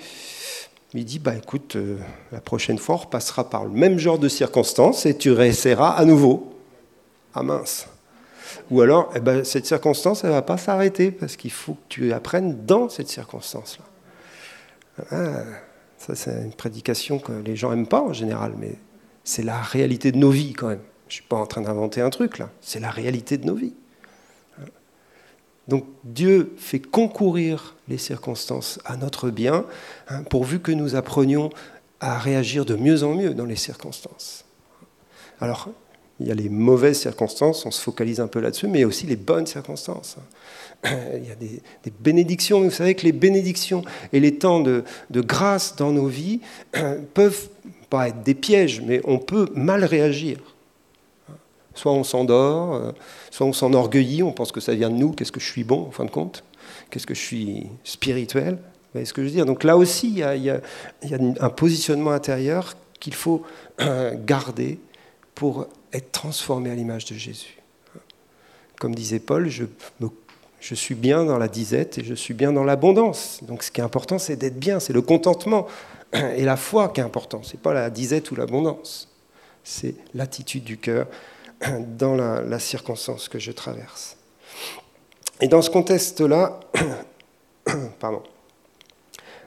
[0.93, 1.97] dit bah écoute, euh,
[2.31, 6.05] la prochaine fois, on repassera par le même genre de circonstances et tu réessayeras à
[6.05, 6.53] nouveau.
[7.33, 7.87] Ah mince.
[8.71, 11.83] Ou alors, eh ben, cette circonstance, elle ne va pas s'arrêter parce qu'il faut que
[11.89, 13.85] tu apprennes dans cette circonstance-là.
[15.11, 15.43] Ah,
[15.97, 18.75] ça, c'est une prédication que les gens n'aiment pas en général, mais
[19.25, 20.79] c'est la réalité de nos vies quand même.
[21.07, 23.55] Je ne suis pas en train d'inventer un truc là, c'est la réalité de nos
[23.55, 23.73] vies.
[25.67, 29.65] Donc Dieu fait concourir les circonstances à notre bien,
[30.07, 31.49] hein, pourvu que nous apprenions
[31.99, 34.45] à réagir de mieux en mieux dans les circonstances.
[35.41, 35.69] Alors,
[36.19, 38.85] il y a les mauvaises circonstances, on se focalise un peu là-dessus, mais il y
[38.85, 40.17] aussi les bonnes circonstances.
[40.85, 41.61] Il y a des,
[41.99, 46.41] bénédictions, vous savez que les bénédictions et les temps de grâce dans nos vies
[47.13, 47.49] peuvent
[47.85, 50.37] pas être des pièges, mais on peut mal réagir.
[51.73, 52.91] Soit on s'endort, euh,
[53.31, 55.87] soit on s'enorgueillit, on pense que ça vient de nous, qu'est-ce que je suis bon
[55.87, 56.43] en fin de compte,
[56.89, 58.57] qu'est-ce que je suis spirituel.
[59.03, 59.45] Ce que je veux dire?
[59.45, 60.61] Donc là aussi, il y, a,
[61.39, 63.43] un positionnement intérieur qu'il faut
[64.25, 64.79] garder
[65.33, 67.57] pour être transformé à l'image de Jésus.
[68.79, 73.39] Comme disait Paul, je suis bien dans la disette et je suis bien dans l'abondance.
[73.43, 75.67] Donc ce qui est important, c'est d'être bien, c'est le contentement
[76.35, 77.43] et la foi qui est important.
[77.43, 79.09] Ce n'est pas la disette ou l'abondance,
[79.63, 81.07] c'est l'attitude du cœur
[81.97, 84.17] dans la, circonstance que je traverse.
[85.41, 86.59] Et dans ce contexte-là,
[87.99, 88.23] pardon.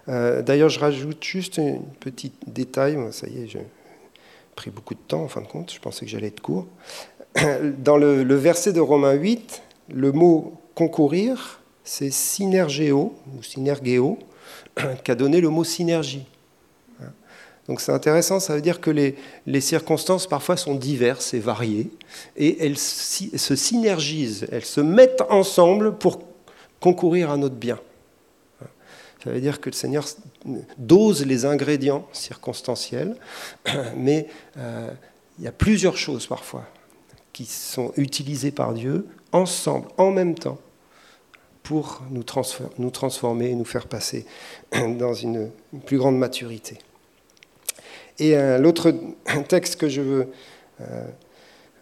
[0.08, 2.98] Euh, d'ailleurs, je rajoute juste un petit détail.
[3.12, 3.66] Ça y est, j'ai
[4.56, 5.72] pris beaucoup de temps en fin de compte.
[5.72, 6.66] Je pensais que j'allais être court.
[7.78, 14.18] Dans le, le, verset de Romains 8, le mot concourir, c'est synergéo ou synergéo,
[15.04, 16.26] qui a donné le mot synergie.
[17.68, 21.90] Donc c'est intéressant, ça veut dire que les, circonstances parfois sont diverses et variées,
[22.36, 26.20] et elles se synergisent, elles se mettent ensemble pour
[26.80, 27.78] concourir à notre bien.
[29.22, 30.06] Ça veut dire que le Seigneur
[30.78, 33.16] dose les ingrédients circonstanciels,
[33.96, 34.88] mais euh,
[35.38, 36.64] il y a plusieurs choses parfois
[37.34, 40.58] qui sont utilisées par Dieu ensemble, en même temps,
[41.62, 44.24] pour nous, transformer et nous faire passer
[44.72, 45.50] dans une
[45.84, 46.78] plus grande maturité.
[48.18, 48.92] Et l'autre
[49.48, 50.28] texte que je veux
[50.80, 51.04] euh,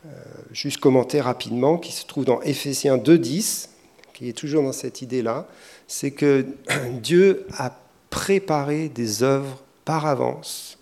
[0.07, 0.09] euh,
[0.53, 3.69] juste commenter rapidement, qui se trouve dans Éphésiens 2.10,
[4.15, 5.49] qui est toujours dans cette idée-là,
[5.87, 6.47] c'est que
[7.03, 7.79] Dieu a
[8.11, 10.79] préparé des œuvres par avance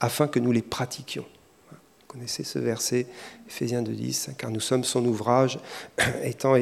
[0.00, 1.26] afin que nous les pratiquions.
[1.70, 3.06] Vous connaissez ce verset,
[3.48, 5.58] Éphésiens 2.10, car nous sommes son ouvrage,
[6.22, 6.54] étant,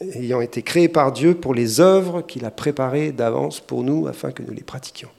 [0.00, 4.30] ayant été créés par Dieu pour les œuvres qu'il a préparées d'avance pour nous afin
[4.30, 5.10] que nous les pratiquions.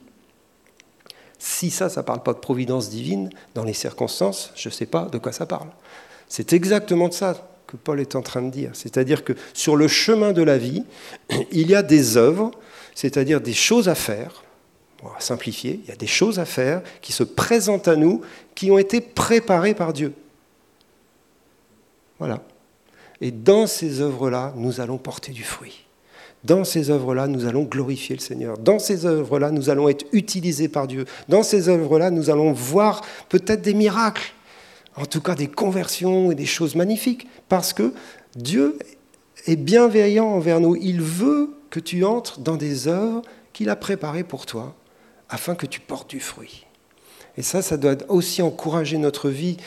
[1.40, 4.86] Si ça, ça ne parle pas de providence divine dans les circonstances, je ne sais
[4.86, 5.70] pas de quoi ça parle.
[6.28, 8.72] C'est exactement de ça que Paul est en train de dire.
[8.74, 10.84] C'est-à-dire que sur le chemin de la vie,
[11.52, 12.52] il y a des œuvres,
[12.96, 14.44] c'est-à-dire des choses à faire.
[15.04, 18.22] On va simplifier, il y a des choses à faire qui se présentent à nous,
[18.56, 20.14] qui ont été préparées par Dieu.
[22.18, 22.42] Voilà.
[23.22, 25.87] Et dans ces œuvres-là, nous allons porter du fruit.
[26.48, 28.58] Dans ces œuvres-là, nous allons glorifier le Seigneur.
[28.58, 31.04] Dans ces œuvres-là, nous allons être utilisés par Dieu.
[31.28, 34.34] Dans ces œuvres-là, nous allons voir peut-être des miracles,
[34.96, 37.92] en tout cas des conversions et des choses magnifiques, parce que
[38.38, 38.80] Dieu
[39.46, 40.78] est bienveillant envers nous.
[40.78, 44.74] Il veut que tu entres dans des œuvres qu'il a préparées pour toi,
[45.28, 46.67] afin que tu portes du fruit.
[47.38, 49.58] Et ça, ça doit aussi encourager notre vie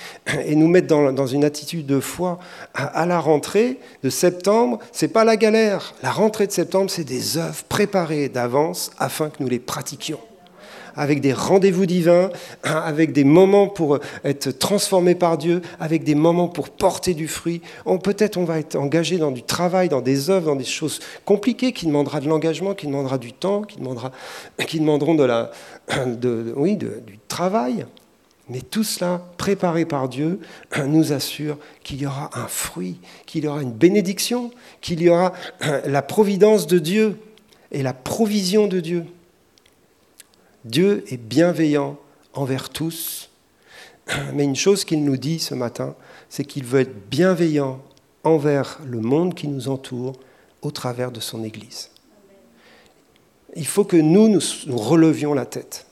[0.44, 2.38] et nous mettre dans, une attitude de foi.
[2.74, 5.94] À, la rentrée de septembre, c'est pas la galère.
[6.02, 10.20] La rentrée de septembre, c'est des œuvres préparées d'avance afin que nous les pratiquions
[10.96, 12.30] avec des rendez-vous divins,
[12.62, 17.60] avec des moments pour être transformés par Dieu, avec des moments pour porter du fruit.
[18.02, 21.72] Peut-être on va être engagé dans du travail, dans des œuvres, dans des choses compliquées
[21.72, 23.78] qui demandera de l'engagement, qui demandera du temps, qui,
[24.78, 25.50] demanderont de la,
[26.56, 27.86] oui, du travail.
[28.48, 30.40] Mais tout cela, préparé par Dieu,
[30.86, 35.32] nous assure qu'il y aura un fruit, qu'il y aura une bénédiction, qu'il y aura
[35.84, 37.16] la providence de Dieu
[37.70, 39.04] et la provision de Dieu.
[40.64, 41.98] Dieu est bienveillant
[42.32, 43.30] envers tous,
[44.34, 45.94] mais une chose qu'il nous dit ce matin,
[46.28, 47.80] c'est qu'il veut être bienveillant
[48.24, 50.14] envers le monde qui nous entoure
[50.62, 51.90] au travers de son Église.
[53.56, 55.86] Il faut que nous, nous relevions la tête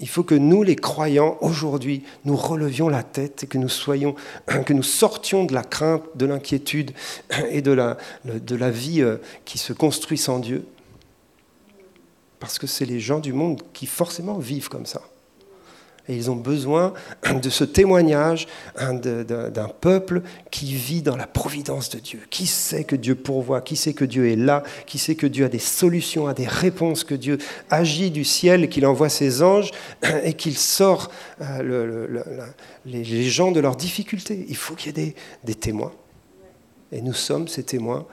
[0.00, 4.14] il faut que nous, les croyants, aujourd'hui, nous relevions la tête et que nous soyons,
[4.66, 6.92] que nous sortions de la crainte, de l'inquiétude
[7.50, 10.64] et de la, vie euh, qui se construit sans Dieu.
[12.40, 15.02] Parce que c'est les gens du monde qui forcément vivent comme ça.
[16.08, 16.92] Et ils ont besoin
[17.40, 22.82] de ce témoignage hein, d'un peuple qui vit dans la providence de Dieu, qui sait
[22.82, 25.60] que Dieu pourvoit, qui sait que Dieu est là, qui sait que Dieu a des
[25.60, 27.38] solutions, a des réponses, que Dieu
[27.68, 29.70] agit du ciel, qu'il envoie ses anges
[30.24, 31.12] et qu'il sort
[31.42, 32.22] euh,
[32.86, 34.46] les gens de leurs difficultés.
[34.48, 35.14] Il faut qu'il y ait des,
[35.44, 35.92] des témoins.
[36.90, 38.06] Et nous sommes ces témoins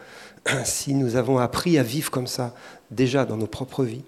[0.66, 2.54] si nous avons appris à vivre comme ça
[2.92, 4.04] déjà dans nos propres vies.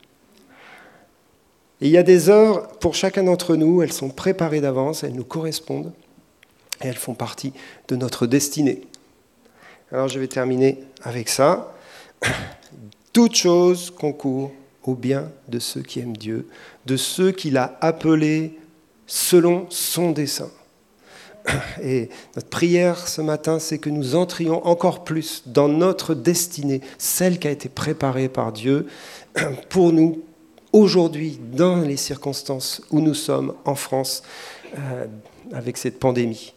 [1.82, 5.14] Et il y a des œuvres pour chacun d'entre nous, elles sont préparées d'avance, elles
[5.14, 5.94] nous correspondent
[6.82, 7.54] et elles font partie
[7.88, 8.82] de notre destinée.
[9.92, 11.74] Alors je vais terminer avec ça.
[13.14, 14.52] Toute chose concourt
[14.84, 16.48] au bien de ceux qui aiment Dieu,
[16.86, 18.58] de ceux qu'il a appelés
[19.08, 20.50] selon son dessein.
[21.82, 27.40] Et notre prière ce matin, c'est que nous entrions encore plus dans notre destinée, celle
[27.40, 28.88] qui a été préparée par Dieu
[29.70, 30.22] pour nous,
[30.74, 34.24] aujourd'hui, dans les circonstances où nous sommes en France,
[34.78, 35.06] euh,
[35.52, 36.54] avec cette pandémie.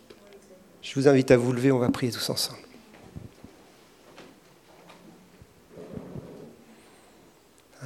[0.83, 2.59] Je vous invite à vous lever, on va prier tous ensemble.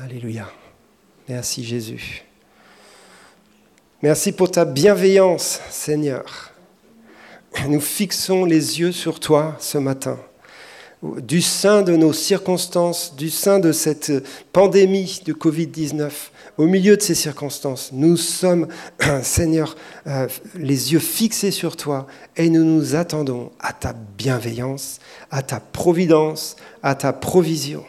[0.02, 0.50] Alléluia.
[1.28, 2.24] Merci Jésus.
[4.02, 6.52] Merci pour ta bienveillance, Seigneur.
[7.66, 10.18] Nous fixons les yeux sur toi ce matin
[11.02, 14.12] du sein de nos circonstances, du sein de cette
[14.52, 16.10] pandémie de Covid-19,
[16.58, 18.68] au milieu de ces circonstances, nous sommes,
[19.22, 19.76] Seigneur,
[20.06, 24.98] euh, les yeux fixés sur toi et nous nous attendons à ta bienveillance,
[25.30, 27.84] à ta providence, à ta provision.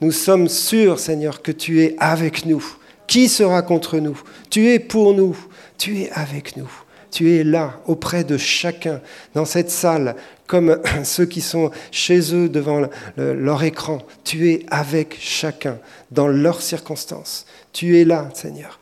[0.00, 2.64] Nous sommes sûrs, Seigneur, que tu es avec nous.
[3.06, 4.20] Qui sera contre nous?
[4.50, 5.36] Tu es pour nous,
[5.76, 6.70] tu es avec nous.
[7.10, 9.00] Tu es là, auprès de chacun,
[9.34, 10.14] dans cette salle,
[10.48, 12.82] comme ceux qui sont chez eux devant
[13.16, 13.98] leur écran.
[14.24, 15.78] Tu es avec chacun,
[16.10, 17.46] dans leurs circonstances.
[17.72, 18.80] Tu es là, Seigneur.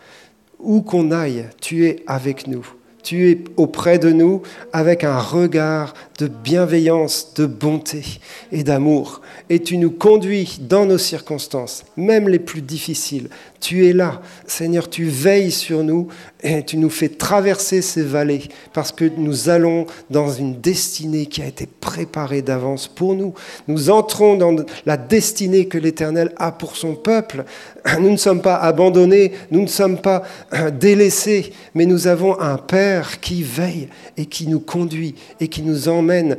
[0.58, 2.66] Où qu'on aille, tu es avec nous.
[3.02, 4.42] Tu es auprès de nous
[4.72, 8.02] avec un regard de bienveillance, de bonté
[8.50, 9.20] et d'amour.
[9.48, 13.28] Et tu nous conduis dans nos circonstances, même les plus difficiles.
[13.60, 16.08] Tu es là, Seigneur, tu veilles sur nous
[16.42, 18.42] et tu nous fais traverser ces vallées
[18.74, 23.32] parce que nous allons dans une destinée qui a été préparée d'avance pour nous.
[23.68, 27.44] Nous entrons dans la destinée que l'Éternel a pour son peuple.
[28.00, 32.58] Nous ne sommes pas abandonnés, nous ne sommes pas euh, délaissés, mais nous avons un
[32.58, 36.36] Père qui veille et qui nous conduit et qui nous emmène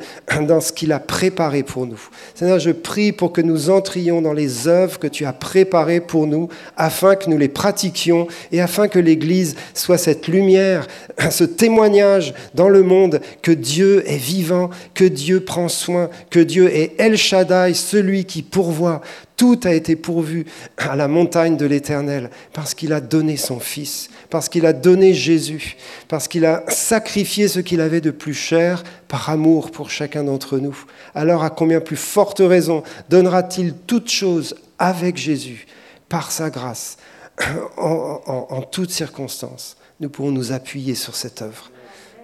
[0.47, 1.99] dans ce qu'il a préparé pour nous.
[2.35, 6.27] Seigneur, je prie pour que nous entrions dans les œuvres que tu as préparées pour
[6.27, 10.87] nous afin que nous les pratiquions et afin que l'Église soit cette lumière,
[11.29, 16.69] ce témoignage dans le monde que Dieu est vivant, que Dieu prend soin, que Dieu
[16.75, 18.99] est El Shaddai, celui qui pourvoit.
[19.37, 20.45] Tout a été pourvu
[20.77, 25.13] à la montagne de l'Éternel parce qu'il a donné son Fils, parce qu'il a donné
[25.13, 25.77] Jésus,
[26.09, 30.57] parce qu'il a sacrifié ce qu'il avait de plus cher par amour pour chacun d'entre
[30.57, 30.77] nous.
[31.15, 35.67] Alors à combien plus forte raison donnera-t-il toutes choses avec Jésus
[36.09, 36.97] par sa grâce,
[37.77, 41.71] en, toutes circonstances, nous pourrons nous appuyer sur cette œuvre.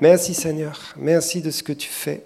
[0.01, 2.24] Merci Seigneur, merci de ce que tu fais.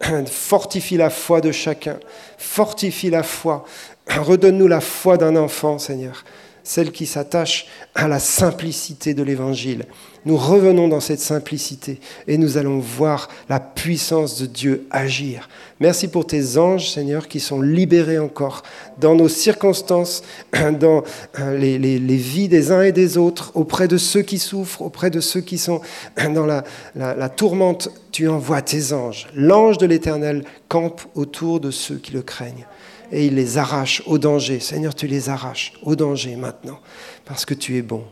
[0.26, 1.98] Fortifie la foi de chacun,
[2.36, 3.64] fortifie la foi,
[4.08, 6.24] redonne-nous la foi d'un enfant Seigneur,
[6.64, 9.86] celle qui s'attache à la simplicité de l'Évangile
[10.24, 15.48] nous revenons dans cette simplicité et nous allons voir la puissance de Dieu agir.
[15.80, 18.62] Merci pour tes anges, Seigneur, qui sont libérés encore
[18.98, 20.22] dans nos circonstances,
[20.80, 21.02] dans
[21.40, 25.20] euh, les, vies des uns et des autres, auprès de ceux qui souffrent, auprès de
[25.20, 25.82] ceux qui sont
[26.34, 27.90] dans la, la tourmente.
[28.10, 29.26] Tu envoies tes anges.
[29.34, 32.66] L'ange de l'Éternel campe autour de ceux qui le craignent
[33.14, 34.60] et il les arrache au danger.
[34.60, 36.80] Seigneur, tu les arraches au danger maintenant,
[37.24, 38.04] parce que tu es bon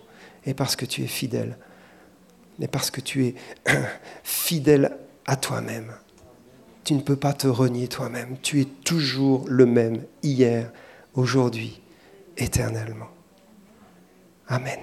[0.46, 1.58] et parce que tu es fidèle
[2.58, 3.34] mais parce que tu es
[4.22, 4.96] fidèle
[5.26, 5.92] à toi-même.
[6.84, 8.36] Tu ne peux pas te renier toi-même.
[8.42, 10.70] Tu es toujours le même hier,
[11.14, 11.80] aujourd'hui,
[12.36, 13.08] éternellement.
[14.48, 14.78] Amen.